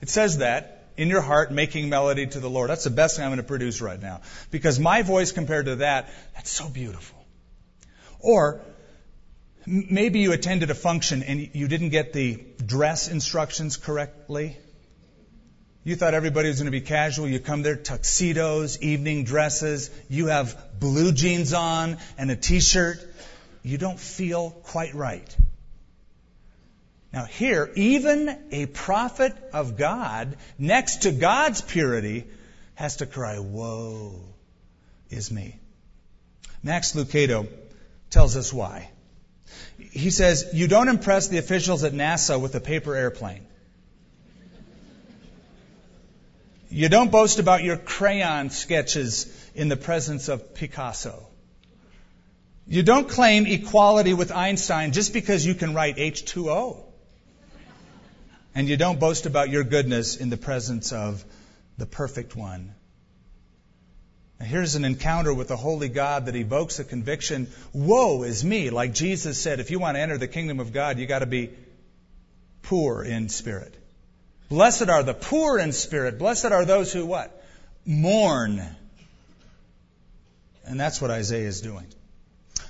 It 0.00 0.08
says 0.08 0.38
that 0.38 0.86
in 0.96 1.08
your 1.08 1.20
heart, 1.20 1.52
making 1.52 1.88
melody 1.88 2.26
to 2.26 2.40
the 2.40 2.50
Lord. 2.50 2.70
That's 2.70 2.84
the 2.84 2.90
best 2.90 3.16
thing 3.16 3.24
I'm 3.24 3.30
going 3.30 3.38
to 3.38 3.44
produce 3.44 3.80
right 3.80 4.00
now. 4.00 4.20
Because 4.50 4.80
my 4.80 5.02
voice 5.02 5.30
compared 5.30 5.66
to 5.66 5.76
that, 5.76 6.10
that's 6.34 6.50
so 6.50 6.68
beautiful. 6.68 7.24
Or, 8.18 8.60
maybe 9.64 10.20
you 10.20 10.32
attended 10.32 10.70
a 10.70 10.74
function 10.74 11.22
and 11.22 11.50
you 11.52 11.68
didn't 11.68 11.90
get 11.90 12.12
the 12.12 12.42
dress 12.64 13.08
instructions 13.08 13.76
correctly. 13.76 14.56
You 15.84 15.96
thought 15.96 16.14
everybody 16.14 16.48
was 16.48 16.58
going 16.58 16.66
to 16.66 16.70
be 16.70 16.80
casual. 16.80 17.28
You 17.28 17.38
come 17.38 17.62
there, 17.62 17.76
tuxedos, 17.76 18.82
evening 18.82 19.24
dresses. 19.24 19.90
You 20.08 20.26
have 20.26 20.56
blue 20.78 21.12
jeans 21.12 21.52
on 21.52 21.98
and 22.18 22.30
a 22.30 22.36
t-shirt. 22.36 22.98
You 23.62 23.78
don't 23.78 23.98
feel 23.98 24.50
quite 24.50 24.94
right. 24.94 25.36
Now, 27.12 27.24
here, 27.24 27.70
even 27.74 28.38
a 28.50 28.66
prophet 28.66 29.34
of 29.52 29.78
God, 29.78 30.36
next 30.58 31.02
to 31.02 31.12
God's 31.12 31.62
purity, 31.62 32.26
has 32.74 32.96
to 32.96 33.06
cry, 33.06 33.38
Woe 33.38 34.20
is 35.08 35.30
me. 35.30 35.58
Max 36.62 36.92
Lucado 36.92 37.48
tells 38.10 38.36
us 38.36 38.52
why. 38.52 38.90
He 39.90 40.10
says, 40.10 40.50
You 40.52 40.68
don't 40.68 40.88
impress 40.88 41.28
the 41.28 41.38
officials 41.38 41.82
at 41.82 41.92
NASA 41.92 42.40
with 42.40 42.54
a 42.54 42.60
paper 42.60 42.94
airplane. 42.94 43.46
You 46.78 46.88
don't 46.88 47.10
boast 47.10 47.40
about 47.40 47.64
your 47.64 47.76
crayon 47.76 48.50
sketches 48.50 49.26
in 49.56 49.68
the 49.68 49.76
presence 49.76 50.28
of 50.28 50.54
Picasso. 50.54 51.26
You 52.68 52.84
don't 52.84 53.08
claim 53.08 53.46
equality 53.46 54.14
with 54.14 54.30
Einstein 54.30 54.92
just 54.92 55.12
because 55.12 55.44
you 55.44 55.56
can 55.56 55.74
write 55.74 55.96
H2O 55.96 56.76
and 58.54 58.68
you 58.68 58.76
don't 58.76 59.00
boast 59.00 59.26
about 59.26 59.50
your 59.50 59.64
goodness 59.64 60.14
in 60.18 60.30
the 60.30 60.36
presence 60.36 60.92
of 60.92 61.24
the 61.78 61.86
perfect 61.86 62.36
one. 62.36 62.72
Now 64.38 64.46
here's 64.46 64.76
an 64.76 64.84
encounter 64.84 65.34
with 65.34 65.48
the 65.48 65.56
holy 65.56 65.88
God 65.88 66.26
that 66.26 66.36
evokes 66.36 66.78
a 66.78 66.84
conviction, 66.84 67.48
woe 67.72 68.22
is 68.22 68.44
me. 68.44 68.70
Like 68.70 68.94
Jesus 68.94 69.42
said, 69.42 69.58
if 69.58 69.72
you 69.72 69.80
want 69.80 69.96
to 69.96 70.00
enter 70.00 70.16
the 70.16 70.28
kingdom 70.28 70.60
of 70.60 70.72
God, 70.72 71.00
you 71.00 71.06
got 71.06 71.26
to 71.26 71.26
be 71.26 71.50
poor 72.62 73.02
in 73.02 73.30
spirit. 73.30 73.74
Blessed 74.48 74.88
are 74.88 75.02
the 75.02 75.14
poor 75.14 75.58
in 75.58 75.72
spirit. 75.72 76.18
Blessed 76.18 76.46
are 76.46 76.64
those 76.64 76.92
who 76.92 77.04
what? 77.04 77.44
Mourn. 77.84 78.62
And 80.64 80.78
that's 80.80 81.00
what 81.00 81.10
Isaiah 81.10 81.48
is 81.48 81.60
doing. 81.60 81.86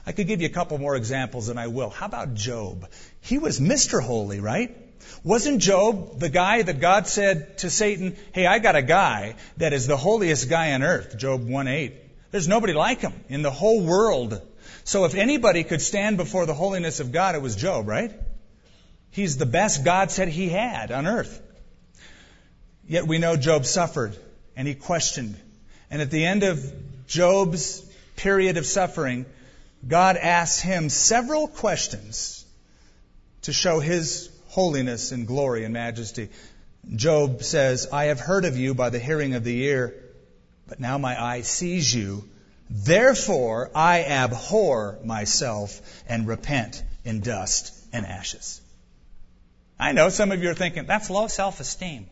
I 0.06 0.12
could 0.12 0.26
give 0.26 0.40
you 0.40 0.46
a 0.46 0.52
couple 0.52 0.78
more 0.78 0.96
examples 0.96 1.48
and 1.48 1.60
I 1.60 1.66
will. 1.66 1.90
How 1.90 2.06
about 2.06 2.34
Job? 2.34 2.88
He 3.20 3.38
was 3.38 3.60
Mr. 3.60 4.02
Holy, 4.02 4.40
right? 4.40 4.76
Wasn't 5.22 5.60
Job 5.60 6.18
the 6.18 6.28
guy 6.28 6.62
that 6.62 6.80
God 6.80 7.06
said 7.06 7.58
to 7.58 7.70
Satan, 7.70 8.16
Hey, 8.32 8.46
I 8.46 8.58
got 8.58 8.76
a 8.76 8.82
guy 8.82 9.36
that 9.58 9.72
is 9.72 9.86
the 9.86 9.96
holiest 9.96 10.48
guy 10.48 10.72
on 10.72 10.82
earth? 10.82 11.16
Job 11.18 11.46
1 11.46 11.68
8. 11.68 11.92
There's 12.30 12.48
nobody 12.48 12.72
like 12.72 13.00
him 13.00 13.12
in 13.28 13.42
the 13.42 13.50
whole 13.50 13.82
world. 13.82 14.40
So 14.84 15.04
if 15.04 15.14
anybody 15.14 15.64
could 15.64 15.82
stand 15.82 16.16
before 16.16 16.46
the 16.46 16.54
holiness 16.54 17.00
of 17.00 17.12
God, 17.12 17.34
it 17.34 17.42
was 17.42 17.56
Job, 17.56 17.88
right? 17.88 18.12
He's 19.10 19.36
the 19.36 19.46
best 19.46 19.84
God 19.84 20.10
said 20.10 20.28
he 20.28 20.48
had 20.48 20.90
on 20.92 21.06
earth. 21.06 21.42
Yet 22.88 23.06
we 23.06 23.18
know 23.18 23.36
Job 23.36 23.66
suffered 23.66 24.16
and 24.56 24.66
he 24.66 24.74
questioned. 24.74 25.36
And 25.90 26.00
at 26.00 26.10
the 26.10 26.24
end 26.24 26.42
of 26.42 27.06
Job's 27.06 27.82
period 28.16 28.56
of 28.56 28.64
suffering, 28.66 29.26
God 29.86 30.16
asks 30.16 30.60
him 30.60 30.88
several 30.88 31.48
questions 31.48 32.46
to 33.42 33.52
show 33.52 33.78
his 33.78 34.30
holiness 34.48 35.12
and 35.12 35.26
glory 35.26 35.64
and 35.64 35.74
majesty. 35.74 36.30
Job 36.96 37.42
says, 37.42 37.88
I 37.92 38.04
have 38.04 38.20
heard 38.20 38.46
of 38.46 38.56
you 38.56 38.74
by 38.74 38.88
the 38.88 38.98
hearing 38.98 39.34
of 39.34 39.44
the 39.44 39.62
ear, 39.64 39.94
but 40.66 40.80
now 40.80 40.96
my 40.96 41.22
eye 41.22 41.42
sees 41.42 41.94
you. 41.94 42.24
Therefore 42.70 43.70
I 43.74 44.04
abhor 44.04 44.98
myself 45.04 46.02
and 46.08 46.26
repent 46.26 46.82
in 47.04 47.20
dust 47.20 47.74
and 47.92 48.06
ashes. 48.06 48.62
I 49.78 49.92
know 49.92 50.08
some 50.08 50.32
of 50.32 50.42
you 50.42 50.50
are 50.50 50.54
thinking, 50.54 50.86
that's 50.86 51.10
low 51.10 51.26
self-esteem. 51.26 52.08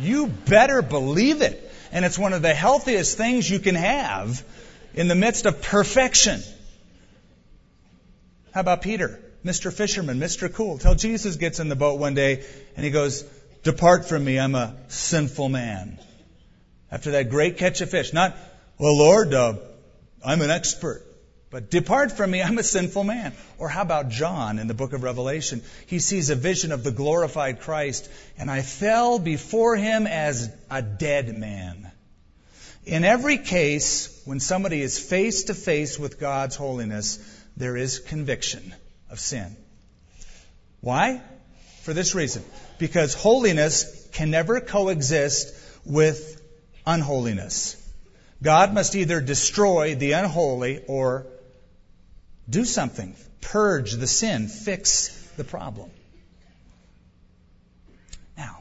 You 0.00 0.26
better 0.26 0.82
believe 0.82 1.42
it. 1.42 1.70
And 1.92 2.04
it's 2.04 2.18
one 2.18 2.32
of 2.32 2.42
the 2.42 2.54
healthiest 2.54 3.16
things 3.16 3.48
you 3.48 3.58
can 3.58 3.74
have 3.74 4.42
in 4.94 5.08
the 5.08 5.14
midst 5.14 5.46
of 5.46 5.62
perfection. 5.62 6.40
How 8.54 8.60
about 8.60 8.82
Peter? 8.82 9.20
Mr. 9.44 9.72
Fisherman, 9.72 10.18
Mr. 10.18 10.52
Cool, 10.52 10.78
till 10.78 10.94
Jesus 10.94 11.36
gets 11.36 11.58
in 11.58 11.68
the 11.68 11.76
boat 11.76 11.98
one 11.98 12.14
day 12.14 12.44
and 12.76 12.84
he 12.84 12.90
goes, 12.90 13.24
Depart 13.62 14.06
from 14.06 14.24
me, 14.24 14.38
I'm 14.38 14.54
a 14.54 14.76
sinful 14.88 15.48
man. 15.48 15.98
After 16.90 17.12
that 17.12 17.30
great 17.30 17.58
catch 17.58 17.80
of 17.80 17.90
fish. 17.90 18.12
Not, 18.12 18.36
well, 18.78 18.96
Lord, 18.96 19.34
uh, 19.34 19.54
I'm 20.24 20.42
an 20.42 20.50
expert. 20.50 21.02
But 21.52 21.70
depart 21.70 22.12
from 22.12 22.30
me, 22.30 22.42
I'm 22.42 22.56
a 22.56 22.62
sinful 22.62 23.04
man. 23.04 23.34
Or 23.58 23.68
how 23.68 23.82
about 23.82 24.08
John 24.08 24.58
in 24.58 24.68
the 24.68 24.74
book 24.74 24.94
of 24.94 25.02
Revelation? 25.02 25.62
He 25.86 25.98
sees 25.98 26.30
a 26.30 26.34
vision 26.34 26.72
of 26.72 26.82
the 26.82 26.90
glorified 26.90 27.60
Christ, 27.60 28.08
and 28.38 28.50
I 28.50 28.62
fell 28.62 29.18
before 29.18 29.76
him 29.76 30.06
as 30.06 30.50
a 30.70 30.80
dead 30.80 31.38
man. 31.38 31.92
In 32.86 33.04
every 33.04 33.36
case, 33.36 34.22
when 34.24 34.40
somebody 34.40 34.80
is 34.80 34.98
face 34.98 35.44
to 35.44 35.54
face 35.54 35.98
with 35.98 36.18
God's 36.18 36.56
holiness, 36.56 37.18
there 37.54 37.76
is 37.76 37.98
conviction 37.98 38.74
of 39.10 39.20
sin. 39.20 39.54
Why? 40.80 41.20
For 41.82 41.92
this 41.92 42.14
reason. 42.14 42.42
Because 42.78 43.12
holiness 43.12 44.08
can 44.12 44.30
never 44.30 44.58
coexist 44.62 45.54
with 45.84 46.40
unholiness. 46.86 47.76
God 48.42 48.72
must 48.72 48.96
either 48.96 49.20
destroy 49.20 49.94
the 49.94 50.12
unholy 50.12 50.82
or 50.88 51.26
do 52.52 52.64
something, 52.66 53.16
purge 53.40 53.92
the 53.92 54.06
sin, 54.06 54.46
fix 54.46 55.08
the 55.36 55.42
problem. 55.42 55.90
Now, 58.36 58.60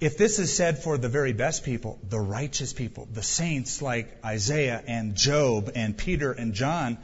if 0.00 0.16
this 0.16 0.38
is 0.38 0.54
said 0.56 0.82
for 0.82 0.96
the 0.96 1.10
very 1.10 1.34
best 1.34 1.62
people, 1.62 1.98
the 2.08 2.18
righteous 2.18 2.72
people, 2.72 3.06
the 3.12 3.22
saints 3.22 3.82
like 3.82 4.24
Isaiah 4.24 4.82
and 4.86 5.14
Job 5.14 5.70
and 5.74 5.96
Peter 5.96 6.32
and 6.32 6.54
John, 6.54 6.96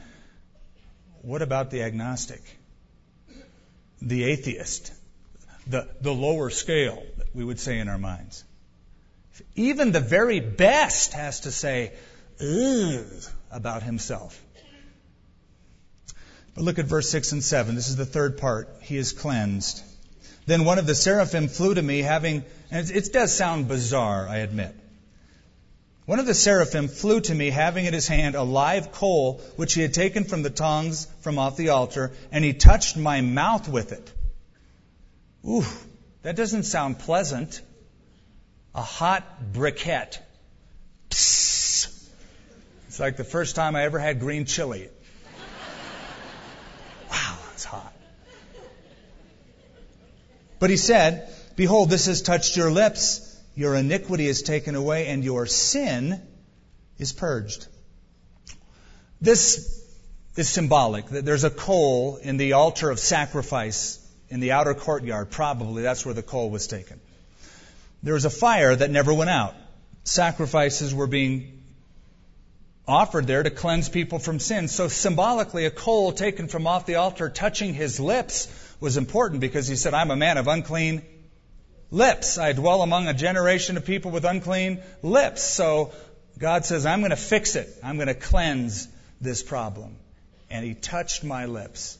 what 1.21 1.43
about 1.43 1.69
the 1.69 1.83
agnostic? 1.83 2.41
The 4.01 4.23
atheist? 4.23 4.91
The, 5.67 5.87
the 6.01 6.13
lower 6.13 6.49
scale, 6.49 7.03
we 7.35 7.45
would 7.45 7.59
say 7.59 7.77
in 7.77 7.87
our 7.87 7.99
minds. 7.99 8.43
Even 9.55 9.91
the 9.91 9.99
very 9.99 10.39
best 10.39 11.13
has 11.13 11.41
to 11.41 11.51
say, 11.51 11.93
about 13.51 13.83
himself. 13.83 14.41
But 16.55 16.63
look 16.63 16.79
at 16.79 16.85
verse 16.85 17.09
6 17.09 17.31
and 17.33 17.43
7. 17.43 17.75
This 17.75 17.89
is 17.89 17.95
the 17.95 18.05
third 18.05 18.37
part. 18.37 18.69
He 18.81 18.97
is 18.97 19.13
cleansed. 19.13 19.81
Then 20.45 20.65
one 20.65 20.79
of 20.79 20.87
the 20.87 20.95
seraphim 20.95 21.47
flew 21.47 21.75
to 21.75 21.81
me, 21.81 21.99
having, 21.99 22.43
and 22.71 22.89
it 22.89 23.13
does 23.13 23.33
sound 23.33 23.67
bizarre, 23.67 24.27
I 24.27 24.37
admit. 24.37 24.75
One 26.05 26.19
of 26.19 26.25
the 26.25 26.33
seraphim 26.33 26.87
flew 26.87 27.21
to 27.21 27.33
me, 27.33 27.51
having 27.51 27.85
in 27.85 27.93
his 27.93 28.07
hand 28.07 28.35
a 28.35 28.43
live 28.43 28.91
coal, 28.91 29.39
which 29.55 29.75
he 29.75 29.81
had 29.81 29.93
taken 29.93 30.23
from 30.23 30.41
the 30.41 30.49
tongs 30.49 31.07
from 31.21 31.37
off 31.37 31.57
the 31.57 31.69
altar, 31.69 32.11
and 32.31 32.43
he 32.43 32.53
touched 32.53 32.97
my 32.97 33.21
mouth 33.21 33.69
with 33.69 33.91
it. 33.91 34.11
Ooh, 35.47 35.65
that 36.23 36.35
doesn't 36.35 36.63
sound 36.63 36.99
pleasant. 36.99 37.61
A 38.73 38.81
hot 38.81 39.53
briquette. 39.53 40.19
Psst. 41.09 41.60
It's 42.91 42.99
like 42.99 43.15
the 43.15 43.23
first 43.23 43.55
time 43.55 43.77
I 43.77 43.83
ever 43.83 43.99
had 43.99 44.19
green 44.19 44.43
chili. 44.43 44.89
Wow, 47.09 47.37
it's 47.53 47.63
hot. 47.63 47.93
But 50.59 50.71
he 50.71 50.75
said, 50.75 51.33
Behold, 51.55 51.89
this 51.89 52.07
has 52.07 52.21
touched 52.21 52.57
your 52.57 52.69
lips. 52.69 53.33
Your 53.55 53.75
iniquity 53.75 54.27
is 54.27 54.41
taken 54.41 54.75
away, 54.75 55.07
and 55.07 55.23
your 55.23 55.45
sin 55.45 56.21
is 56.97 57.13
purged. 57.13 57.65
This 59.21 59.81
is 60.35 60.49
symbolic. 60.49 61.07
There's 61.07 61.45
a 61.45 61.49
coal 61.49 62.17
in 62.17 62.35
the 62.35 62.51
altar 62.51 62.89
of 62.89 62.99
sacrifice 62.99 64.05
in 64.27 64.41
the 64.41 64.51
outer 64.51 64.73
courtyard. 64.73 65.31
Probably 65.31 65.81
that's 65.81 66.05
where 66.05 66.13
the 66.13 66.23
coal 66.23 66.49
was 66.49 66.67
taken. 66.67 66.99
There 68.03 68.15
was 68.15 68.25
a 68.25 68.29
fire 68.29 68.75
that 68.75 68.91
never 68.91 69.13
went 69.13 69.29
out. 69.29 69.55
Sacrifices 70.03 70.93
were 70.93 71.07
being 71.07 71.60
offered 72.91 73.25
there 73.25 73.41
to 73.43 73.49
cleanse 73.49 73.89
people 73.89 74.19
from 74.19 74.39
sin. 74.39 74.67
So 74.67 74.87
symbolically, 74.87 75.65
a 75.65 75.71
coal 75.71 76.11
taken 76.11 76.47
from 76.47 76.67
off 76.67 76.85
the 76.85 76.95
altar 76.95 77.29
touching 77.29 77.73
his 77.73 77.99
lips 77.99 78.47
was 78.79 78.97
important 78.97 79.41
because 79.41 79.67
he 79.67 79.75
said, 79.75 79.93
I'm 79.93 80.11
a 80.11 80.15
man 80.15 80.37
of 80.37 80.47
unclean 80.47 81.01
lips. 81.89 82.37
I 82.37 82.53
dwell 82.53 82.81
among 82.81 83.07
a 83.07 83.13
generation 83.13 83.77
of 83.77 83.85
people 83.85 84.11
with 84.11 84.25
unclean 84.25 84.81
lips. 85.01 85.41
So 85.43 85.91
God 86.37 86.65
says, 86.65 86.85
I'm 86.85 86.99
going 86.99 87.11
to 87.11 87.15
fix 87.15 87.55
it. 87.55 87.69
I'm 87.83 87.95
going 87.95 88.07
to 88.07 88.13
cleanse 88.13 88.87
this 89.19 89.41
problem. 89.41 89.95
And 90.49 90.65
he 90.65 90.73
touched 90.73 91.23
my 91.23 91.45
lips. 91.45 91.97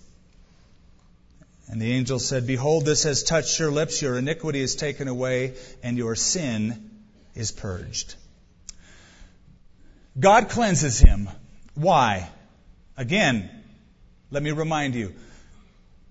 And 1.69 1.81
the 1.81 1.91
angel 1.93 2.19
said, 2.19 2.45
Behold, 2.47 2.85
this 2.85 3.03
has 3.03 3.23
touched 3.23 3.59
your 3.59 3.71
lips, 3.71 4.01
your 4.01 4.17
iniquity 4.17 4.59
is 4.59 4.75
taken 4.75 5.07
away, 5.07 5.53
and 5.81 5.97
your 5.97 6.15
sin 6.15 6.89
is 7.33 7.51
purged. 7.51 8.15
God 10.19 10.49
cleanses 10.49 10.99
him. 10.99 11.29
Why? 11.73 12.29
Again, 12.97 13.49
let 14.29 14.43
me 14.43 14.51
remind 14.51 14.95
you. 14.95 15.13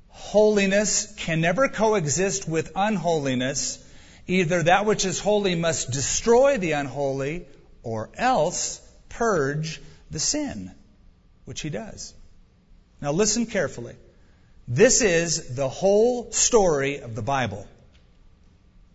Holiness 0.08 1.12
can 1.16 1.40
never 1.40 1.68
coexist 1.68 2.48
with 2.48 2.72
unholiness. 2.74 3.84
Either 4.26 4.62
that 4.62 4.86
which 4.86 5.04
is 5.04 5.18
holy 5.18 5.54
must 5.54 5.90
destroy 5.90 6.56
the 6.56 6.72
unholy, 6.72 7.46
or 7.82 8.10
else 8.16 8.80
purge 9.08 9.80
the 10.10 10.20
sin, 10.20 10.70
which 11.44 11.60
he 11.60 11.70
does. 11.70 12.14
Now 13.00 13.12
listen 13.12 13.46
carefully. 13.46 13.96
This 14.68 15.02
is 15.02 15.54
the 15.56 15.68
whole 15.68 16.30
story 16.32 17.00
of 17.00 17.14
the 17.14 17.22
Bible. 17.22 17.66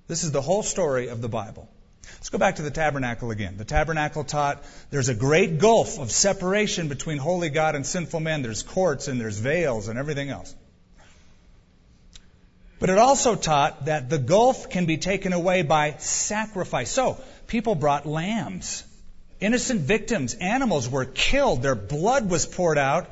This 0.07 0.23
is 0.23 0.31
the 0.31 0.41
whole 0.41 0.63
story 0.63 1.09
of 1.09 1.21
the 1.21 1.29
Bible. 1.29 1.67
Let's 2.13 2.29
go 2.29 2.37
back 2.37 2.57
to 2.57 2.61
the 2.61 2.71
tabernacle 2.71 3.31
again. 3.31 3.57
The 3.57 3.65
tabernacle 3.65 4.23
taught 4.23 4.63
there's 4.89 5.09
a 5.09 5.15
great 5.15 5.59
gulf 5.59 5.99
of 5.99 6.11
separation 6.11 6.87
between 6.87 7.17
holy 7.17 7.49
God 7.49 7.75
and 7.75 7.85
sinful 7.85 8.19
men. 8.19 8.41
There's 8.41 8.63
courts 8.63 9.07
and 9.07 9.19
there's 9.19 9.37
veils 9.37 9.87
and 9.87 9.99
everything 9.99 10.29
else. 10.29 10.53
But 12.79 12.89
it 12.89 12.97
also 12.97 13.35
taught 13.35 13.85
that 13.85 14.09
the 14.09 14.17
gulf 14.17 14.69
can 14.69 14.85
be 14.85 14.97
taken 14.97 15.33
away 15.33 15.61
by 15.61 15.95
sacrifice. 15.97 16.91
So, 16.91 17.17
people 17.47 17.75
brought 17.75 18.05
lambs. 18.05 18.83
Innocent 19.39 19.81
victims, 19.81 20.33
animals 20.35 20.89
were 20.89 21.05
killed. 21.05 21.61
Their 21.61 21.75
blood 21.75 22.29
was 22.29 22.45
poured 22.45 22.77
out 22.77 23.09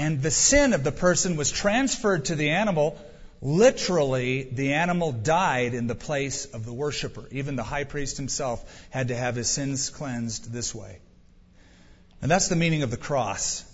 and 0.00 0.22
the 0.22 0.30
sin 0.30 0.72
of 0.72 0.82
the 0.82 0.92
person 0.92 1.36
was 1.36 1.50
transferred 1.50 2.24
to 2.26 2.34
the 2.34 2.50
animal. 2.50 2.98
Literally, 3.42 4.42
the 4.42 4.74
animal 4.74 5.12
died 5.12 5.72
in 5.72 5.86
the 5.86 5.94
place 5.94 6.44
of 6.44 6.66
the 6.66 6.74
worshiper. 6.74 7.26
Even 7.30 7.56
the 7.56 7.62
high 7.62 7.84
priest 7.84 8.18
himself 8.18 8.62
had 8.90 9.08
to 9.08 9.16
have 9.16 9.34
his 9.34 9.48
sins 9.48 9.88
cleansed 9.88 10.52
this 10.52 10.74
way. 10.74 10.98
And 12.20 12.30
that's 12.30 12.48
the 12.48 12.56
meaning 12.56 12.82
of 12.82 12.90
the 12.90 12.98
cross. 12.98 13.64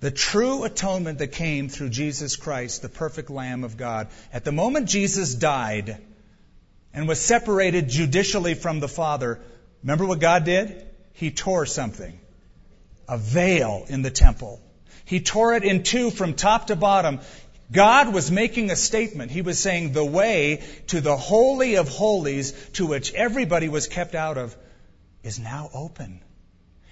The 0.00 0.10
true 0.10 0.64
atonement 0.64 1.18
that 1.18 1.28
came 1.28 1.68
through 1.68 1.90
Jesus 1.90 2.34
Christ, 2.34 2.82
the 2.82 2.88
perfect 2.88 3.30
Lamb 3.30 3.62
of 3.62 3.76
God. 3.76 4.08
At 4.32 4.44
the 4.44 4.50
moment 4.50 4.88
Jesus 4.88 5.32
died 5.32 5.98
and 6.92 7.06
was 7.06 7.20
separated 7.20 7.88
judicially 7.88 8.54
from 8.54 8.80
the 8.80 8.88
Father, 8.88 9.38
remember 9.84 10.04
what 10.04 10.18
God 10.18 10.44
did? 10.44 10.84
He 11.12 11.30
tore 11.30 11.66
something. 11.66 12.18
A 13.08 13.16
veil 13.16 13.84
in 13.88 14.02
the 14.02 14.10
temple. 14.10 14.60
He 15.04 15.20
tore 15.20 15.54
it 15.54 15.62
in 15.62 15.84
two 15.84 16.10
from 16.10 16.34
top 16.34 16.66
to 16.66 16.76
bottom. 16.76 17.20
God 17.72 18.12
was 18.12 18.30
making 18.30 18.70
a 18.70 18.76
statement. 18.76 19.30
He 19.30 19.42
was 19.42 19.58
saying 19.58 19.92
the 19.92 20.04
way 20.04 20.62
to 20.88 21.00
the 21.00 21.16
Holy 21.16 21.76
of 21.76 21.88
Holies 21.88 22.52
to 22.74 22.86
which 22.86 23.12
everybody 23.14 23.68
was 23.68 23.88
kept 23.88 24.14
out 24.14 24.38
of 24.38 24.56
is 25.22 25.38
now 25.38 25.70
open. 25.72 26.20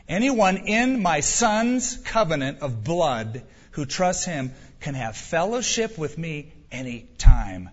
Anyone 0.08 0.56
in 0.56 1.02
my 1.02 1.20
son's 1.20 1.96
covenant 1.96 2.60
of 2.60 2.82
blood 2.82 3.42
who 3.72 3.84
trusts 3.84 4.24
him 4.24 4.52
can 4.80 4.94
have 4.94 5.16
fellowship 5.16 5.96
with 5.98 6.18
me 6.18 6.52
anytime. 6.72 7.70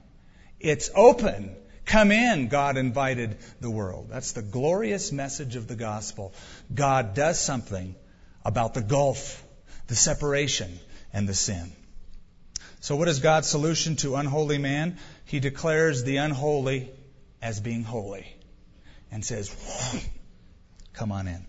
It's 0.59 0.91
open. 0.93 1.55
Come 1.85 2.11
in, 2.11 2.49
God 2.49 2.77
invited 2.77 3.37
the 3.61 3.71
world. 3.71 4.09
That's 4.09 4.33
the 4.33 4.41
glorious 4.41 5.11
message 5.11 5.55
of 5.55 5.67
the 5.67 5.75
gospel. 5.75 6.33
God 6.73 7.15
does 7.15 7.39
something 7.39 7.95
about 8.43 8.73
the 8.73 8.81
gulf 8.81 9.43
the 9.87 9.95
separation 9.95 10.79
and 11.13 11.27
the 11.27 11.33
sin. 11.33 11.71
So, 12.87 12.95
what 12.95 13.09
is 13.09 13.19
God's 13.19 13.49
solution 13.49 13.97
to 13.97 14.15
unholy 14.15 14.59
man? 14.59 14.97
He 15.25 15.41
declares 15.41 16.05
the 16.05 16.17
unholy 16.17 16.89
as 17.41 17.59
being 17.59 17.83
holy 17.83 18.25
and 19.11 19.25
says, 19.25 19.53
Come 20.93 21.11
on 21.11 21.27
in. 21.27 21.45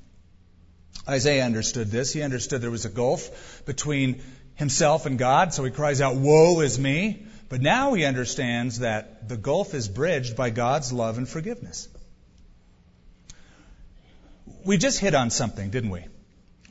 Isaiah 1.09 1.45
understood 1.45 1.93
this. 1.93 2.13
He 2.13 2.23
understood 2.23 2.61
there 2.61 2.73
was 2.73 2.87
a 2.87 2.89
gulf 2.91 3.63
between 3.67 4.21
himself 4.57 5.07
and 5.07 5.17
God, 5.17 5.55
so 5.55 5.63
he 5.63 5.71
cries 5.71 6.01
out, 6.01 6.17
Woe 6.17 6.59
is 6.59 6.77
me. 6.77 7.25
But 7.49 7.61
now 7.61 7.95
he 7.95 8.05
understands 8.05 8.81
that 8.81 9.29
the 9.29 9.37
gulf 9.37 9.75
is 9.75 9.87
bridged 9.87 10.35
by 10.35 10.51
God's 10.51 10.93
love 10.93 11.19
and 11.19 11.29
forgiveness. 11.29 11.89
We 14.65 14.77
just 14.77 14.99
hit 14.99 15.15
on 15.15 15.31
something, 15.31 15.71
didn't 15.71 15.91
we? 15.91 16.05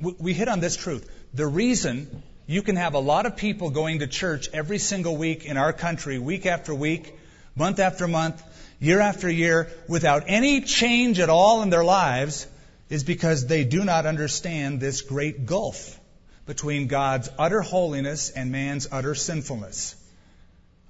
We 0.02 0.34
hit 0.34 0.50
on 0.50 0.60
this 0.60 0.76
truth. 0.76 1.10
The 1.34 1.48
reason 1.48 2.22
you 2.48 2.62
can 2.62 2.78
have 2.78 2.94
a 2.94 3.00
lot 3.00 3.26
of 3.26 3.36
people 3.36 3.70
going 3.70 4.00
to 4.00 4.08
church 4.08 4.50
every 4.54 4.78
single 4.78 5.18
week 5.18 5.46
in 5.46 5.58
our 5.58 5.74
country, 5.74 6.18
week 6.18 6.46
after 6.46 6.74
week, 6.74 7.14
month 7.56 7.80
after 7.80 8.08
month, 8.08 8.42
year 8.80 9.02
after 9.02 9.30
year, 9.30 9.70
without 9.90 10.24
any 10.28 10.62
change 10.62 11.20
at 11.20 11.30
all 11.30 11.62
in 11.62 11.70
their 11.70 11.84
lives, 11.84 12.48
is 12.90 13.04
because 13.04 13.46
they 13.48 13.66
do 13.66 13.84
not 13.84 14.06
understand 14.06 14.80
this 14.80 15.02
great 15.02 15.46
gulf 15.46 16.00
between 16.46 16.88
God's 16.88 17.30
utter 17.38 17.62
holiness 17.62 18.30
and 18.30 18.50
man's 18.50 18.88
utter 18.90 19.14
sinfulness. 19.14 19.96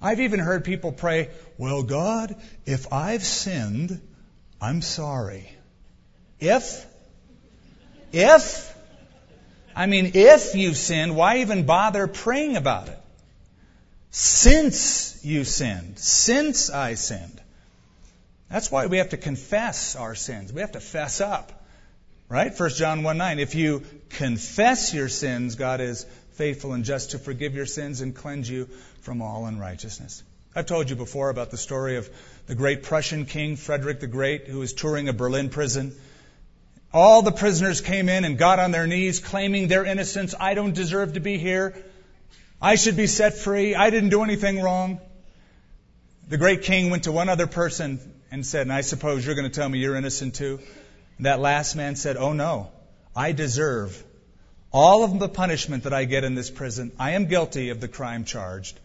I've 0.00 0.20
even 0.20 0.38
heard 0.38 0.64
people 0.64 0.92
pray, 0.92 1.30
Well, 1.58 1.82
God, 1.82 2.36
if 2.66 2.92
I've 2.92 3.24
sinned, 3.24 4.00
I'm 4.60 4.80
sorry. 4.80 5.50
If? 6.38 6.86
If? 8.12 8.77
I 9.78 9.86
mean, 9.86 10.10
if 10.14 10.56
you've 10.56 10.76
sinned, 10.76 11.14
why 11.14 11.38
even 11.38 11.64
bother 11.64 12.08
praying 12.08 12.56
about 12.56 12.88
it? 12.88 12.98
Since 14.10 15.24
you 15.24 15.44
sinned, 15.44 16.00
since 16.00 16.68
I 16.68 16.94
sinned. 16.94 17.40
That's 18.50 18.72
why 18.72 18.86
we 18.86 18.98
have 18.98 19.10
to 19.10 19.16
confess 19.16 19.94
our 19.94 20.16
sins. 20.16 20.52
We 20.52 20.62
have 20.62 20.72
to 20.72 20.80
fess 20.80 21.20
up. 21.20 21.52
Right? 22.28 22.52
1 22.58 22.70
John 22.70 23.04
1 23.04 23.16
9. 23.16 23.38
If 23.38 23.54
you 23.54 23.84
confess 24.10 24.92
your 24.92 25.08
sins, 25.08 25.54
God 25.54 25.80
is 25.80 26.06
faithful 26.32 26.72
and 26.72 26.84
just 26.84 27.12
to 27.12 27.18
forgive 27.20 27.54
your 27.54 27.66
sins 27.66 28.00
and 28.00 28.16
cleanse 28.16 28.50
you 28.50 28.68
from 29.02 29.22
all 29.22 29.46
unrighteousness. 29.46 30.24
I've 30.56 30.66
told 30.66 30.90
you 30.90 30.96
before 30.96 31.30
about 31.30 31.52
the 31.52 31.56
story 31.56 31.98
of 31.98 32.10
the 32.48 32.56
great 32.56 32.82
Prussian 32.82 33.26
king, 33.26 33.54
Frederick 33.54 34.00
the 34.00 34.08
Great, 34.08 34.48
who 34.48 34.58
was 34.58 34.72
touring 34.72 35.08
a 35.08 35.12
Berlin 35.12 35.50
prison. 35.50 35.94
All 36.92 37.22
the 37.22 37.32
prisoners 37.32 37.80
came 37.80 38.08
in 38.08 38.24
and 38.24 38.38
got 38.38 38.58
on 38.58 38.70
their 38.70 38.86
knees, 38.86 39.18
claiming 39.18 39.68
their 39.68 39.84
innocence. 39.84 40.34
I 40.38 40.54
don't 40.54 40.74
deserve 40.74 41.14
to 41.14 41.20
be 41.20 41.36
here. 41.36 41.74
I 42.60 42.76
should 42.76 42.96
be 42.96 43.06
set 43.06 43.36
free. 43.36 43.74
I 43.74 43.90
didn't 43.90 44.08
do 44.08 44.22
anything 44.22 44.60
wrong. 44.60 45.00
The 46.28 46.38
great 46.38 46.62
king 46.62 46.90
went 46.90 47.04
to 47.04 47.12
one 47.12 47.28
other 47.28 47.46
person 47.46 48.00
and 48.30 48.44
said, 48.44 48.62
and 48.62 48.72
I 48.72 48.80
suppose 48.80 49.24
you're 49.24 49.34
going 49.34 49.50
to 49.50 49.54
tell 49.54 49.68
me 49.68 49.78
you're 49.78 49.96
innocent 49.96 50.34
too. 50.34 50.60
And 51.18 51.26
that 51.26 51.40
last 51.40 51.76
man 51.76 51.94
said, 51.94 52.16
Oh 52.16 52.32
no, 52.32 52.70
I 53.14 53.32
deserve 53.32 54.02
all 54.70 55.04
of 55.04 55.18
the 55.18 55.28
punishment 55.28 55.84
that 55.84 55.94
I 55.94 56.04
get 56.04 56.24
in 56.24 56.34
this 56.34 56.50
prison. 56.50 56.92
I 56.98 57.12
am 57.12 57.26
guilty 57.26 57.70
of 57.70 57.80
the 57.80 57.88
crime 57.88 58.24
charged. 58.24 58.78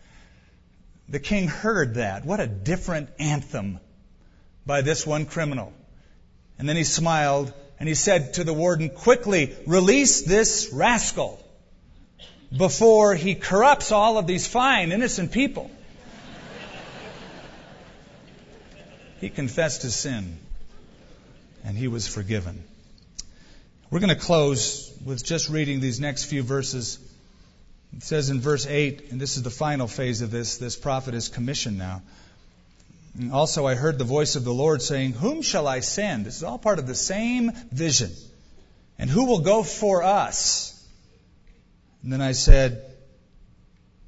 The 1.10 1.20
king 1.20 1.48
heard 1.48 1.96
that. 1.96 2.26
What 2.26 2.40
a 2.40 2.48
different 2.48 3.10
anthem 3.20 3.80
by 4.66 4.82
this 4.82 5.06
one 5.06 5.26
criminal. 5.26 5.74
And 6.58 6.70
then 6.70 6.76
he 6.76 6.84
smiled 6.84 7.54
and 7.84 7.88
he 7.90 7.96
said 7.96 8.36
to 8.36 8.46
the 8.46 8.54
warden, 8.54 8.90
quickly 8.90 9.54
release 9.68 10.22
this 10.22 10.70
rascal 10.72 11.38
before 12.58 13.14
he 13.14 13.36
corrupts 13.36 13.92
all 13.92 14.18
of 14.18 14.26
these 14.26 14.48
fine, 14.48 14.94
innocent 14.94 15.34
people. 15.34 15.70
he 19.20 19.28
confessed 19.30 19.82
his 19.82 19.94
sin 19.94 20.38
and 21.66 21.78
he 21.78 21.90
was 21.90 22.08
forgiven. 22.08 22.64
We're 23.90 24.00
going 24.00 24.16
to 24.18 24.26
close 24.28 24.90
with 25.04 25.22
just 25.22 25.50
reading 25.50 25.82
these 25.82 26.00
next 26.00 26.24
few 26.24 26.42
verses. 26.42 27.00
It 27.98 28.04
says 28.04 28.30
in 28.30 28.40
verse 28.40 28.66
8, 28.66 29.12
and 29.12 29.20
this 29.20 29.36
is 29.36 29.44
the 29.44 29.50
final 29.50 29.90
phase 29.90 30.22
of 30.22 30.32
this, 30.32 30.56
this 30.56 30.78
prophet 30.78 31.16
is 31.16 31.28
commissioned 31.28 31.78
now. 31.78 32.02
Also, 33.32 33.68
I 33.68 33.76
heard 33.76 34.00
the 34.00 34.06
voice 34.06 34.36
of 34.36 34.44
the 34.44 34.54
Lord 34.54 34.82
saying, 34.82 35.14
Whom 35.14 35.44
shall 35.44 35.68
I 35.68 35.82
send? 35.82 36.26
This 36.26 36.38
is 36.38 36.44
all 36.44 36.58
part 36.58 36.80
of 36.80 36.88
the 36.88 36.96
same 36.96 37.52
vision. 37.72 38.12
And 38.98 39.10
who 39.10 39.26
will 39.26 39.42
go 39.42 39.62
for 39.62 40.04
us? 40.04 40.70
And 42.02 42.12
then 42.12 42.22
I 42.22 42.32
said, 42.32 42.84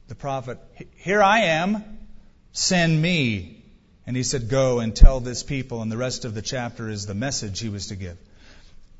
The 0.07 0.15
prophet, 0.15 0.57
Here 0.95 1.21
I 1.21 1.41
am, 1.41 1.83
send 2.51 2.99
me. 2.99 3.63
And 4.07 4.17
he 4.17 4.23
said, 4.23 4.49
Go 4.49 4.79
and 4.79 4.95
tell 4.95 5.19
this 5.19 5.43
people. 5.43 5.83
And 5.83 5.91
the 5.91 5.97
rest 5.97 6.25
of 6.25 6.33
the 6.33 6.41
chapter 6.41 6.89
is 6.89 7.05
the 7.05 7.15
message 7.15 7.59
he 7.59 7.69
was 7.69 7.87
to 7.87 7.95
give. 7.95 8.17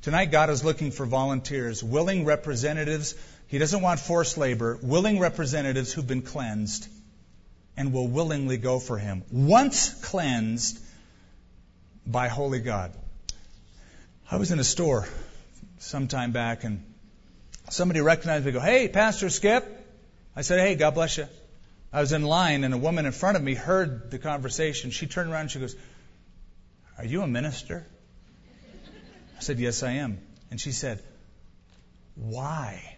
Tonight, 0.02 0.26
God 0.26 0.50
is 0.50 0.62
looking 0.62 0.92
for 0.92 1.04
volunteers, 1.04 1.82
willing 1.82 2.24
representatives. 2.24 3.16
He 3.48 3.58
doesn't 3.58 3.82
want 3.82 3.98
forced 3.98 4.38
labor, 4.38 4.78
willing 4.80 5.18
representatives 5.18 5.92
who've 5.92 6.06
been 6.06 6.22
cleansed 6.22 6.88
and 7.76 7.92
will 7.92 8.08
willingly 8.08 8.56
go 8.56 8.78
for 8.78 8.98
him. 8.98 9.22
Once 9.30 9.92
cleansed 10.02 10.78
by 12.06 12.28
holy 12.28 12.60
God. 12.60 12.92
I 14.30 14.36
was 14.36 14.50
in 14.50 14.58
a 14.58 14.64
store 14.64 15.06
some 15.78 16.08
time 16.08 16.32
back 16.32 16.64
and 16.64 16.82
somebody 17.70 18.00
recognized 18.00 18.46
me 18.46 18.52
go, 18.52 18.60
Hey, 18.60 18.88
Pastor 18.88 19.28
Skip. 19.28 19.64
I 20.34 20.42
said, 20.42 20.60
Hey, 20.60 20.74
God 20.74 20.94
bless 20.94 21.18
you. 21.18 21.28
I 21.92 22.00
was 22.00 22.12
in 22.12 22.22
line 22.22 22.64
and 22.64 22.74
a 22.74 22.78
woman 22.78 23.06
in 23.06 23.12
front 23.12 23.36
of 23.36 23.42
me 23.42 23.54
heard 23.54 24.10
the 24.10 24.18
conversation. 24.18 24.90
She 24.90 25.06
turned 25.06 25.30
around 25.30 25.42
and 25.42 25.50
she 25.50 25.60
goes, 25.60 25.76
Are 26.98 27.04
you 27.04 27.22
a 27.22 27.26
minister? 27.26 27.86
I 29.36 29.40
said, 29.40 29.58
Yes, 29.58 29.82
I 29.82 29.92
am. 29.92 30.18
And 30.50 30.60
she 30.60 30.72
said, 30.72 31.02
Why? 32.14 32.96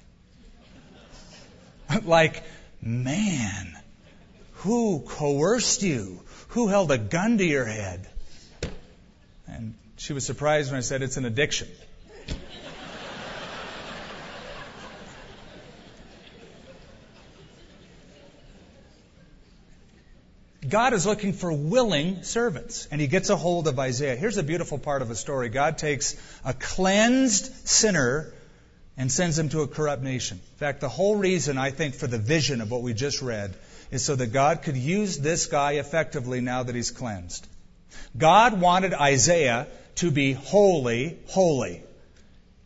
like, 2.05 2.43
man, 2.81 3.76
who 4.59 5.00
coerced 5.00 5.82
you? 5.82 6.20
Who 6.48 6.66
held 6.66 6.90
a 6.90 6.98
gun 6.98 7.38
to 7.38 7.44
your 7.44 7.64
head? 7.64 8.09
And 9.46 9.74
she 9.96 10.12
was 10.12 10.26
surprised 10.26 10.70
when 10.70 10.78
I 10.78 10.80
said 10.80 11.02
it's 11.02 11.16
an 11.16 11.24
addiction. 11.24 11.68
God 20.68 20.92
is 20.92 21.06
looking 21.06 21.32
for 21.32 21.52
willing 21.52 22.24
servants, 22.24 22.88
and 22.90 23.00
he 23.00 23.06
gets 23.06 23.30
a 23.30 23.36
hold 23.36 23.68
of 23.68 23.78
Isaiah. 23.78 24.16
Here's 24.16 24.36
a 24.36 24.42
beautiful 24.42 24.76
part 24.76 25.02
of 25.02 25.09
the 25.09 25.14
story 25.14 25.48
God 25.48 25.78
takes 25.78 26.16
a 26.44 26.52
cleansed 26.52 27.68
sinner 27.68 28.32
and 28.96 29.11
sends 29.11 29.38
him 29.38 29.48
to 29.50 29.62
a 29.62 29.68
corrupt 29.68 30.02
nation. 30.02 30.40
In 30.52 30.59
fact, 30.59 30.80
the 30.80 30.88
whole 30.88 31.14
reason, 31.14 31.56
I 31.56 31.70
think, 31.70 31.94
for 31.94 32.09
the 32.09 32.18
vision 32.18 32.61
of 32.61 32.70
what 32.72 32.82
we 32.82 32.92
just 32.92 33.22
read 33.22 33.54
is 33.91 34.05
so 34.05 34.16
that 34.16 34.32
God 34.32 34.62
could 34.62 34.76
use 34.76 35.18
this 35.18 35.47
guy 35.47 35.72
effectively 35.72 36.41
now 36.41 36.62
that 36.62 36.74
he's 36.74 36.91
cleansed. 36.91 37.47
God 38.16 38.61
wanted 38.61 38.95
Isaiah 38.95 39.66
to 39.97 40.11
be 40.11 40.32
wholly, 40.32 41.18
holy. 41.28 41.82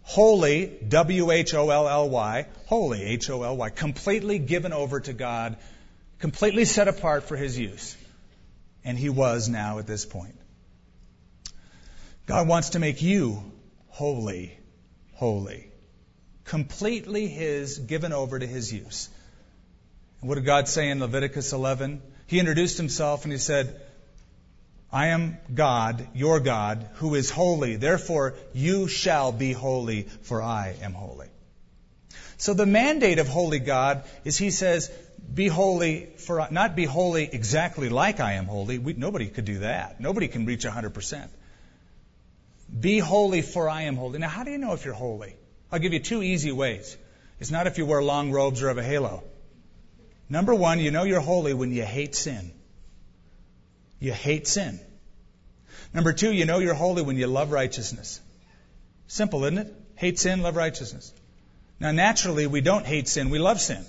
Wholly, 0.02 0.66
W 0.88 1.30
H 1.30 1.54
O 1.54 1.70
L 1.70 1.88
L 1.88 2.10
Y, 2.10 2.46
holy, 2.66 3.02
H 3.02 3.30
O 3.30 3.42
L 3.42 3.56
Y, 3.56 3.70
completely 3.70 4.38
given 4.38 4.72
over 4.72 5.00
to 5.00 5.12
God, 5.12 5.56
completely 6.18 6.64
set 6.64 6.88
apart 6.88 7.24
for 7.24 7.36
his 7.36 7.58
use. 7.58 7.96
And 8.84 8.98
he 8.98 9.08
was 9.08 9.48
now 9.48 9.78
at 9.78 9.86
this 9.86 10.04
point. 10.04 10.34
God 12.26 12.48
wants 12.48 12.70
to 12.70 12.78
make 12.78 13.00
you 13.00 13.42
wholly, 13.88 14.58
holy, 15.14 15.70
completely 16.44 17.28
his, 17.28 17.78
given 17.78 18.12
over 18.12 18.38
to 18.38 18.46
his 18.46 18.72
use. 18.72 19.08
What 20.22 20.36
did 20.36 20.44
God 20.44 20.68
say 20.68 20.88
in 20.88 21.00
Leviticus 21.00 21.52
11? 21.52 22.00
He 22.28 22.38
introduced 22.38 22.76
himself 22.76 23.24
and 23.24 23.32
he 23.32 23.38
said, 23.38 23.80
I 24.92 25.08
am 25.08 25.36
God, 25.52 26.06
your 26.14 26.38
God, 26.38 26.88
who 26.94 27.16
is 27.16 27.28
holy. 27.28 27.74
Therefore, 27.74 28.34
you 28.52 28.86
shall 28.86 29.32
be 29.32 29.52
holy, 29.52 30.02
for 30.02 30.40
I 30.40 30.76
am 30.80 30.92
holy. 30.92 31.26
So 32.36 32.54
the 32.54 32.66
mandate 32.66 33.18
of 33.18 33.26
holy 33.26 33.58
God 33.58 34.04
is 34.24 34.38
he 34.38 34.50
says, 34.50 34.92
be 35.34 35.48
holy 35.48 36.06
for, 36.18 36.46
not 36.52 36.76
be 36.76 36.84
holy 36.84 37.24
exactly 37.24 37.88
like 37.88 38.20
I 38.20 38.34
am 38.34 38.44
holy. 38.44 38.78
We, 38.78 38.92
nobody 38.92 39.26
could 39.26 39.44
do 39.44 39.58
that. 39.60 40.00
Nobody 40.00 40.28
can 40.28 40.46
reach 40.46 40.64
100%. 40.64 41.28
Be 42.78 43.00
holy 43.00 43.42
for 43.42 43.68
I 43.68 43.82
am 43.82 43.96
holy. 43.96 44.20
Now, 44.20 44.28
how 44.28 44.44
do 44.44 44.52
you 44.52 44.58
know 44.58 44.72
if 44.72 44.84
you're 44.84 44.94
holy? 44.94 45.34
I'll 45.72 45.80
give 45.80 45.92
you 45.92 46.00
two 46.00 46.22
easy 46.22 46.52
ways. 46.52 46.96
It's 47.40 47.50
not 47.50 47.66
if 47.66 47.76
you 47.76 47.86
wear 47.86 48.02
long 48.02 48.30
robes 48.30 48.62
or 48.62 48.68
have 48.68 48.78
a 48.78 48.84
halo. 48.84 49.24
Number 50.32 50.54
one, 50.54 50.80
you 50.80 50.90
know 50.90 51.02
you're 51.02 51.20
holy 51.20 51.52
when 51.52 51.72
you 51.72 51.82
hate 51.82 52.14
sin. 52.14 52.52
You 54.00 54.12
hate 54.14 54.46
sin. 54.46 54.80
Number 55.92 56.14
two, 56.14 56.32
you 56.32 56.46
know 56.46 56.58
you're 56.58 56.72
holy 56.72 57.02
when 57.02 57.18
you 57.18 57.26
love 57.26 57.52
righteousness. 57.52 58.18
Simple, 59.08 59.44
isn't 59.44 59.58
it? 59.58 59.74
Hate 59.94 60.18
sin, 60.18 60.40
love 60.40 60.56
righteousness. 60.56 61.12
Now, 61.78 61.90
naturally, 61.92 62.46
we 62.46 62.62
don't 62.62 62.86
hate 62.86 63.08
sin, 63.08 63.28
we 63.28 63.38
love 63.38 63.60
sin. 63.60 63.84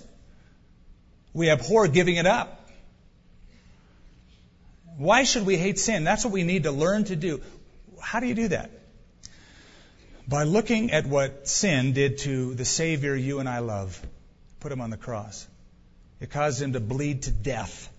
We 1.31 1.49
abhor 1.49 1.87
giving 1.87 2.17
it 2.17 2.25
up. 2.25 2.69
Why 4.97 5.23
should 5.23 5.45
we 5.45 5.55
hate 5.55 5.79
sin? 5.79 6.03
That's 6.03 6.25
what 6.25 6.33
we 6.33 6.43
need 6.43 6.63
to 6.63 6.71
learn 6.71 7.05
to 7.05 7.15
do. 7.15 7.41
How 8.01 8.19
do 8.19 8.27
you 8.27 8.35
do 8.35 8.49
that? 8.49 8.69
By 10.27 10.43
looking 10.43 10.91
at 10.91 11.07
what 11.07 11.47
sin 11.47 11.93
did 11.93 12.17
to 12.27 12.53
the 12.53 12.65
Savior 12.65 13.15
you 13.15 13.39
and 13.39 13.47
I 13.47 13.59
love. 13.59 13.97
Put 14.59 14.73
him 14.73 14.81
on 14.81 14.89
the 14.89 14.97
cross. 14.97 15.47
It 16.23 16.31
caused 16.31 16.61
him 16.61 16.71
to 16.71 16.79
bleed 16.79 17.23
to 17.23 17.31
death. 17.31 17.91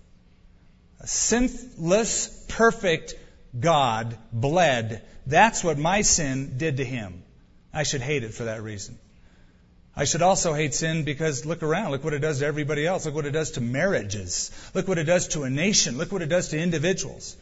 A 0.99 1.05
sinless, 1.05 2.43
perfect 2.49 3.13
God 3.57 4.17
bled. 4.33 5.03
That's 5.27 5.63
what 5.63 5.77
my 5.77 6.01
sin 6.01 6.57
did 6.57 6.77
to 6.77 6.83
him. 6.83 7.21
I 7.71 7.83
should 7.83 8.01
hate 8.01 8.23
it 8.23 8.33
for 8.33 8.45
that 8.45 8.63
reason. 8.63 8.97
I 9.95 10.05
should 10.05 10.23
also 10.23 10.53
hate 10.53 10.73
sin 10.73 11.03
because 11.03 11.45
look 11.45 11.61
around. 11.61 11.91
Look 11.91 12.03
what 12.03 12.15
it 12.15 12.19
does 12.19 12.39
to 12.39 12.47
everybody 12.47 12.87
else. 12.87 13.05
Look 13.05 13.13
what 13.13 13.27
it 13.27 13.31
does 13.31 13.51
to 13.51 13.61
marriages. 13.61 14.49
Look 14.73 14.87
what 14.87 14.97
it 14.97 15.03
does 15.03 15.27
to 15.29 15.43
a 15.43 15.49
nation. 15.51 15.99
Look 15.99 16.11
what 16.11 16.23
it 16.23 16.29
does 16.29 16.47
to 16.47 16.59
individuals. 16.59 17.37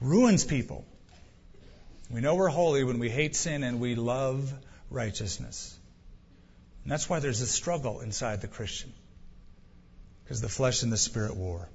Ruins 0.00 0.44
people. 0.44 0.84
We 2.10 2.20
know 2.20 2.36
we're 2.36 2.46
holy 2.46 2.84
when 2.84 3.00
we 3.00 3.10
hate 3.10 3.34
sin 3.34 3.64
and 3.64 3.80
we 3.80 3.96
love 3.96 4.54
righteousness. 4.88 5.76
And 6.84 6.92
that's 6.92 7.10
why 7.10 7.18
there's 7.18 7.40
a 7.40 7.46
struggle 7.48 8.02
inside 8.02 8.40
the 8.40 8.46
Christian 8.46 8.92
because 10.26 10.40
the 10.40 10.48
flesh 10.48 10.82
and 10.82 10.92
the 10.92 10.96
spirit 10.96 11.36
war. 11.36 11.68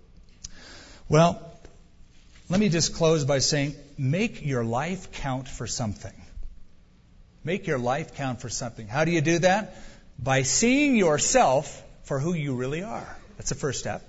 Well, 1.08 1.41
let 2.49 2.60
me 2.60 2.68
just 2.68 2.95
close 2.95 3.24
by 3.24 3.39
saying 3.39 3.76
make 3.97 4.45
your 4.45 4.66
life 4.66 5.14
count 5.14 5.47
for 5.47 5.68
something. 5.68 6.14
Make 7.45 7.66
your 7.66 7.80
life 7.80 8.16
count 8.16 8.41
for 8.41 8.49
something. 8.49 8.88
How 8.88 9.06
do 9.06 9.12
you 9.12 9.22
do 9.22 9.39
that? 9.39 9.78
By 10.20 10.41
seeing 10.43 10.97
yourself 10.97 11.82
for 12.04 12.20
who 12.20 12.34
you 12.34 12.54
really 12.56 12.84
are. 12.84 13.18
That's 13.38 13.49
the 13.49 13.56
first 13.56 13.80
step. 13.80 14.04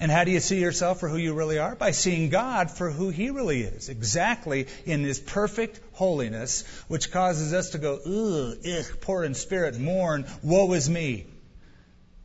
And 0.00 0.10
how 0.10 0.24
do 0.24 0.30
you 0.30 0.40
see 0.40 0.58
yourself 0.58 1.00
for 1.00 1.10
who 1.10 1.18
you 1.18 1.34
really 1.34 1.58
are? 1.58 1.74
By 1.74 1.90
seeing 1.90 2.30
God 2.30 2.70
for 2.70 2.90
who 2.90 3.10
He 3.10 3.28
really 3.28 3.60
is, 3.60 3.90
exactly 3.90 4.68
in 4.86 5.04
His 5.04 5.20
perfect 5.20 5.78
holiness, 5.92 6.64
which 6.88 7.12
causes 7.12 7.52
us 7.52 7.70
to 7.70 7.78
go, 7.78 7.96
ugh, 7.96 8.58
ugh, 8.66 9.00
poor 9.02 9.22
in 9.22 9.34
spirit, 9.34 9.78
mourn, 9.78 10.24
woe 10.42 10.72
is 10.72 10.88
me. 10.88 11.26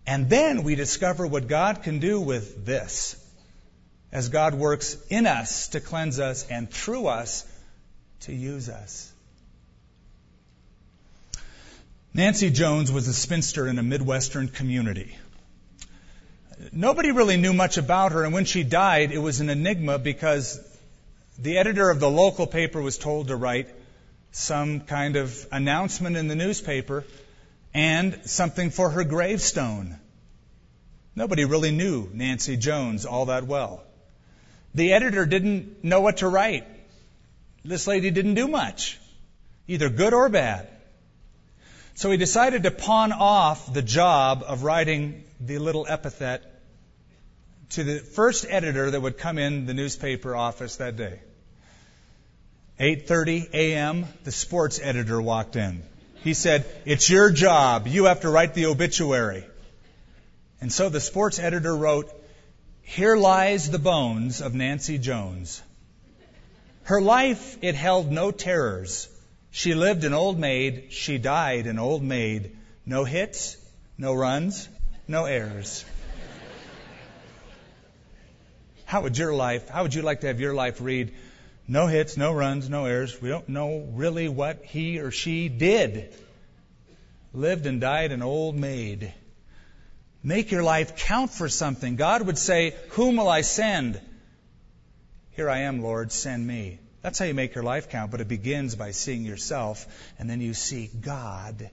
And 0.07 0.29
then 0.29 0.63
we 0.63 0.75
discover 0.75 1.25
what 1.25 1.47
God 1.47 1.83
can 1.83 1.99
do 1.99 2.19
with 2.19 2.65
this 2.65 3.15
as 4.11 4.29
God 4.29 4.53
works 4.53 4.97
in 5.09 5.25
us 5.25 5.69
to 5.69 5.79
cleanse 5.79 6.19
us 6.19 6.45
and 6.49 6.69
through 6.69 7.07
us 7.07 7.45
to 8.21 8.33
use 8.33 8.69
us. 8.69 9.11
Nancy 12.13 12.49
Jones 12.49 12.91
was 12.91 13.07
a 13.07 13.13
spinster 13.13 13.67
in 13.67 13.77
a 13.77 13.83
Midwestern 13.83 14.47
community. 14.47 15.15
Nobody 16.71 17.11
really 17.11 17.35
knew 17.35 17.51
much 17.51 17.77
about 17.77 18.13
her, 18.13 18.23
and 18.23 18.33
when 18.33 18.45
she 18.45 18.63
died, 18.63 19.11
it 19.11 19.17
was 19.17 19.41
an 19.41 19.49
enigma 19.49 19.99
because 19.99 20.59
the 21.37 21.57
editor 21.57 21.89
of 21.89 21.99
the 21.99 22.09
local 22.09 22.47
paper 22.47 22.81
was 22.81 22.97
told 22.97 23.27
to 23.27 23.35
write 23.35 23.67
some 24.31 24.79
kind 24.79 25.17
of 25.17 25.45
announcement 25.51 26.15
in 26.15 26.29
the 26.29 26.35
newspaper 26.35 27.03
and 27.75 28.21
something 28.23 28.69
for 28.69 28.89
her 28.89 29.03
gravestone. 29.03 29.99
Nobody 31.13 31.43
really 31.43 31.71
knew 31.71 32.09
Nancy 32.13 32.55
Jones 32.55 33.05
all 33.05 33.25
that 33.25 33.45
well. 33.45 33.83
The 34.73 34.93
editor 34.93 35.25
didn't 35.25 35.83
know 35.83 35.99
what 35.99 36.17
to 36.17 36.29
write. 36.29 36.65
This 37.65 37.85
lady 37.85 38.11
didn't 38.11 38.35
do 38.35 38.47
much, 38.47 38.97
either 39.67 39.89
good 39.89 40.13
or 40.13 40.29
bad. 40.29 40.69
So 41.95 42.09
he 42.11 42.17
decided 42.17 42.63
to 42.63 42.71
pawn 42.71 43.11
off 43.11 43.73
the 43.73 43.81
job 43.81 44.45
of 44.47 44.63
writing 44.63 45.25
the 45.41 45.57
little 45.57 45.85
epithet 45.87 46.43
to 47.71 47.83
the 47.83 47.99
first 47.99 48.45
editor 48.47 48.89
that 48.91 49.01
would 49.01 49.17
come 49.17 49.37
in 49.37 49.65
the 49.65 49.73
newspaper 49.73 50.33
office 50.33 50.77
that 50.77 50.95
day. 50.95 51.19
8:30 52.79 53.49
a.m. 53.53 54.05
the 54.23 54.31
sports 54.31 54.79
editor 54.81 55.21
walked 55.21 55.57
in. 55.57 55.83
He 56.25 56.33
said, 56.33 56.65
"It's 56.85 57.07
your 57.07 57.29
job. 57.29 57.85
You 57.85 58.05
have 58.05 58.21
to 58.21 58.29
write 58.29 58.55
the 58.55 58.65
obituary." 58.65 59.45
And 60.59 60.73
so 60.73 60.89
the 60.89 60.99
sports 60.99 61.37
editor 61.37 61.75
wrote, 61.75 62.11
"Here 62.81 63.15
lies 63.15 63.69
the 63.69 63.77
bones 63.77 64.41
of 64.41 64.55
Nancy 64.55 64.97
Jones. 64.97 65.61
Her 66.85 66.99
life 66.99 67.59
it 67.61 67.75
held 67.75 68.11
no 68.11 68.31
terrors. 68.31 69.07
She 69.51 69.75
lived 69.75 70.03
an 70.03 70.15
old 70.15 70.39
maid, 70.39 70.87
she 70.89 71.19
died 71.19 71.67
an 71.67 71.77
old 71.77 72.01
maid. 72.01 72.57
No 72.87 73.03
hits, 73.03 73.57
no 73.95 74.11
runs, 74.15 74.67
no 75.07 75.25
errors." 75.25 75.85
How 78.85 79.01
would 79.01 79.15
your 79.15 79.35
life, 79.35 79.69
how 79.69 79.83
would 79.83 79.93
you 79.93 80.01
like 80.01 80.21
to 80.21 80.27
have 80.27 80.39
your 80.39 80.55
life 80.55 80.81
read? 80.81 81.13
No 81.67 81.87
hits, 81.87 82.15
no 82.15 82.31
runs, 82.31 82.69
no 82.69 82.85
errors. 82.85 83.19
We 83.19 83.29
don't 83.29 83.49
know 83.49 83.87
really 83.93 84.29
what 84.29 84.65
he 84.65 84.99
or 84.99 85.11
she 85.11 85.49
did. 85.49 86.13
Lived 87.33 87.65
and 87.65 87.81
died 87.81 88.11
an 88.11 88.21
old 88.21 88.55
maid. 88.55 89.13
Make 90.23 90.51
your 90.51 90.63
life 90.63 90.95
count 90.95 91.31
for 91.31 91.49
something. 91.49 91.95
God 91.95 92.25
would 92.25 92.37
say, 92.37 92.75
Whom 92.89 93.17
will 93.17 93.29
I 93.29 93.41
send? 93.41 93.99
Here 95.31 95.49
I 95.49 95.61
am, 95.61 95.81
Lord, 95.81 96.11
send 96.11 96.45
me. 96.45 96.79
That's 97.01 97.19
how 97.19 97.25
you 97.25 97.33
make 97.33 97.53
your 97.53 97.63
life 97.63 97.89
count, 97.89 98.09
but 98.09 98.21
it 98.21 98.27
begins 98.27 98.75
by 98.75 98.91
seeing 98.91 99.23
yourself, 99.23 99.85
and 100.17 100.29
then 100.29 100.41
you 100.41 100.53
see 100.53 100.87
God, 100.87 101.69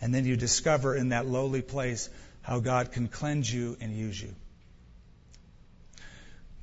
and 0.00 0.14
then 0.14 0.26
you 0.26 0.36
discover 0.36 0.94
in 0.94 1.10
that 1.10 1.26
lowly 1.26 1.62
place 1.62 2.10
how 2.42 2.60
God 2.60 2.92
can 2.92 3.08
cleanse 3.08 3.52
you 3.52 3.76
and 3.80 3.96
use 3.96 4.20
you. 4.20 4.34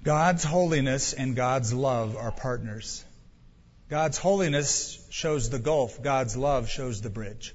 God's 0.04 0.44
holiness 0.44 1.14
and 1.14 1.36
God's 1.36 1.74
love 1.74 2.18
are 2.18 2.32
partners. 2.32 3.04
God's 3.88 4.18
holiness 4.18 5.06
shows 5.12 5.50
the 5.50 5.60
gulf, 5.60 6.02
God's 6.02 6.36
love 6.36 6.70
shows 6.70 7.02
the 7.02 7.10
bridge. 7.10 7.54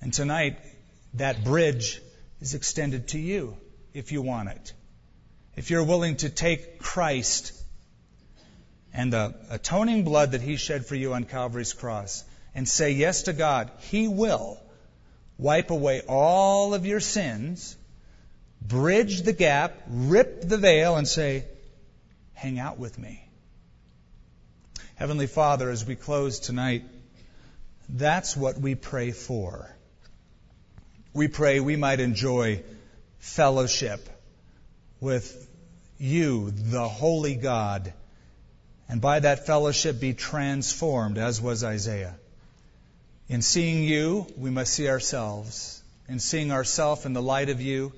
And 0.00 0.12
tonight, 0.12 0.58
that 1.14 1.44
bridge 1.44 2.00
is 2.40 2.54
extended 2.54 3.08
to 3.08 3.18
you 3.18 3.56
if 3.92 4.10
you 4.10 4.22
want 4.22 4.48
it. 4.48 4.72
If 5.54 5.70
you're 5.70 5.84
willing 5.84 6.16
to 6.16 6.30
take 6.30 6.78
Christ 6.78 7.52
and 8.94 9.12
the 9.12 9.34
atoning 9.50 10.04
blood 10.04 10.32
that 10.32 10.40
He 10.40 10.56
shed 10.56 10.86
for 10.86 10.94
you 10.94 11.12
on 11.12 11.24
Calvary's 11.24 11.74
cross 11.74 12.24
and 12.54 12.66
say 12.66 12.92
yes 12.92 13.22
to 13.24 13.34
God, 13.34 13.70
He 13.80 14.08
will 14.08 14.58
wipe 15.36 15.70
away 15.70 16.00
all 16.08 16.72
of 16.72 16.86
your 16.86 17.00
sins 17.00 17.76
bridge 18.68 19.22
the 19.22 19.32
gap, 19.32 19.82
rip 19.88 20.42
the 20.42 20.58
veil, 20.58 20.96
and 20.96 21.06
say, 21.06 21.44
Hang 22.34 22.58
out 22.58 22.78
with 22.78 22.98
me. 22.98 23.24
Heavenly 24.96 25.26
Father, 25.26 25.70
as 25.70 25.84
we 25.84 25.96
close 25.96 26.38
tonight, 26.38 26.84
that's 27.88 28.36
what 28.36 28.58
we 28.58 28.74
pray 28.74 29.10
for. 29.10 29.74
We 31.12 31.28
pray 31.28 31.60
we 31.60 31.76
might 31.76 32.00
enjoy 32.00 32.62
fellowship 33.18 34.08
with 35.00 35.48
you, 35.98 36.50
the 36.50 36.88
holy 36.88 37.34
God, 37.34 37.92
and 38.88 39.00
by 39.00 39.20
that 39.20 39.46
fellowship 39.46 40.00
be 40.00 40.14
transformed, 40.14 41.18
as 41.18 41.40
was 41.40 41.64
Isaiah. 41.64 42.16
In 43.28 43.42
seeing 43.42 43.84
you, 43.84 44.26
we 44.36 44.50
must 44.50 44.74
see 44.74 44.88
ourselves. 44.88 45.82
In 46.08 46.18
seeing 46.18 46.52
ourselves 46.52 47.06
in 47.06 47.12
the 47.12 47.22
light 47.22 47.48
of 47.48 47.60
you, 47.60 47.92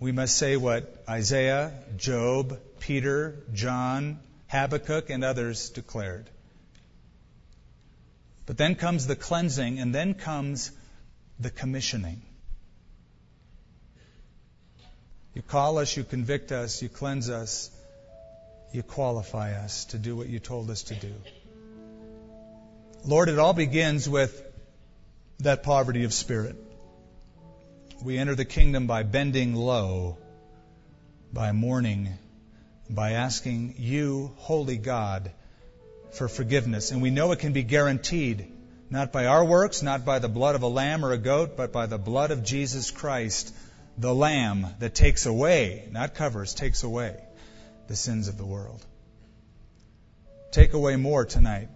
we 0.00 0.12
must 0.12 0.38
say 0.38 0.56
what 0.56 1.04
Isaiah, 1.06 1.72
Job, 1.98 2.58
Peter, 2.80 3.36
John, 3.52 4.18
Habakkuk, 4.48 5.10
and 5.10 5.22
others 5.22 5.68
declared. 5.68 6.28
But 8.46 8.56
then 8.56 8.74
comes 8.74 9.06
the 9.06 9.14
cleansing, 9.14 9.78
and 9.78 9.94
then 9.94 10.14
comes 10.14 10.72
the 11.38 11.50
commissioning. 11.50 12.22
You 15.34 15.42
call 15.42 15.78
us, 15.78 15.96
you 15.96 16.02
convict 16.02 16.50
us, 16.50 16.82
you 16.82 16.88
cleanse 16.88 17.28
us, 17.28 17.70
you 18.72 18.82
qualify 18.82 19.52
us 19.52 19.84
to 19.86 19.98
do 19.98 20.16
what 20.16 20.28
you 20.28 20.38
told 20.38 20.70
us 20.70 20.84
to 20.84 20.94
do. 20.94 21.12
Lord, 23.04 23.28
it 23.28 23.38
all 23.38 23.52
begins 23.52 24.08
with 24.08 24.42
that 25.40 25.62
poverty 25.62 26.04
of 26.04 26.12
spirit. 26.12 26.56
We 28.02 28.18
enter 28.18 28.34
the 28.34 28.44
kingdom 28.44 28.86
by 28.86 29.02
bending 29.02 29.54
low, 29.54 30.18
by 31.32 31.52
mourning, 31.52 32.08
by 32.88 33.12
asking 33.12 33.74
you, 33.78 34.32
holy 34.36 34.78
God, 34.78 35.30
for 36.12 36.28
forgiveness. 36.28 36.90
And 36.90 37.02
we 37.02 37.10
know 37.10 37.32
it 37.32 37.38
can 37.38 37.52
be 37.52 37.62
guaranteed, 37.62 38.50
not 38.88 39.12
by 39.12 39.26
our 39.26 39.44
works, 39.44 39.82
not 39.82 40.04
by 40.04 40.18
the 40.18 40.28
blood 40.28 40.54
of 40.54 40.62
a 40.62 40.68
lamb 40.68 41.04
or 41.04 41.12
a 41.12 41.18
goat, 41.18 41.56
but 41.56 41.72
by 41.72 41.86
the 41.86 41.98
blood 41.98 42.30
of 42.30 42.42
Jesus 42.42 42.90
Christ, 42.90 43.54
the 43.98 44.14
Lamb 44.14 44.66
that 44.78 44.94
takes 44.94 45.26
away, 45.26 45.86
not 45.90 46.14
covers, 46.14 46.54
takes 46.54 46.82
away 46.82 47.22
the 47.86 47.96
sins 47.96 48.28
of 48.28 48.38
the 48.38 48.46
world. 48.46 48.84
Take 50.52 50.72
away 50.72 50.96
more 50.96 51.26
tonight. 51.26 51.68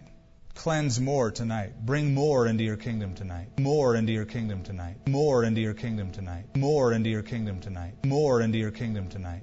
Cleanse 0.54 1.00
more 1.00 1.30
tonight. 1.30 1.74
Bring 1.84 2.14
more 2.14 2.46
into 2.46 2.62
your 2.64 2.76
kingdom 2.76 3.14
tonight. 3.14 3.48
More 3.58 3.96
into 3.96 4.12
your 4.12 4.24
kingdom 4.24 4.62
tonight. 4.62 4.96
More 5.06 5.44
into 5.44 5.60
your 5.60 5.74
kingdom 5.74 6.12
tonight. 6.12 6.46
More 6.56 6.92
into 6.92 7.10
your 7.10 7.22
kingdom 7.22 7.60
tonight. 7.60 7.94
More 8.04 8.40
into 8.40 8.58
your 8.58 8.70
kingdom 8.70 9.08
tonight. 9.08 9.42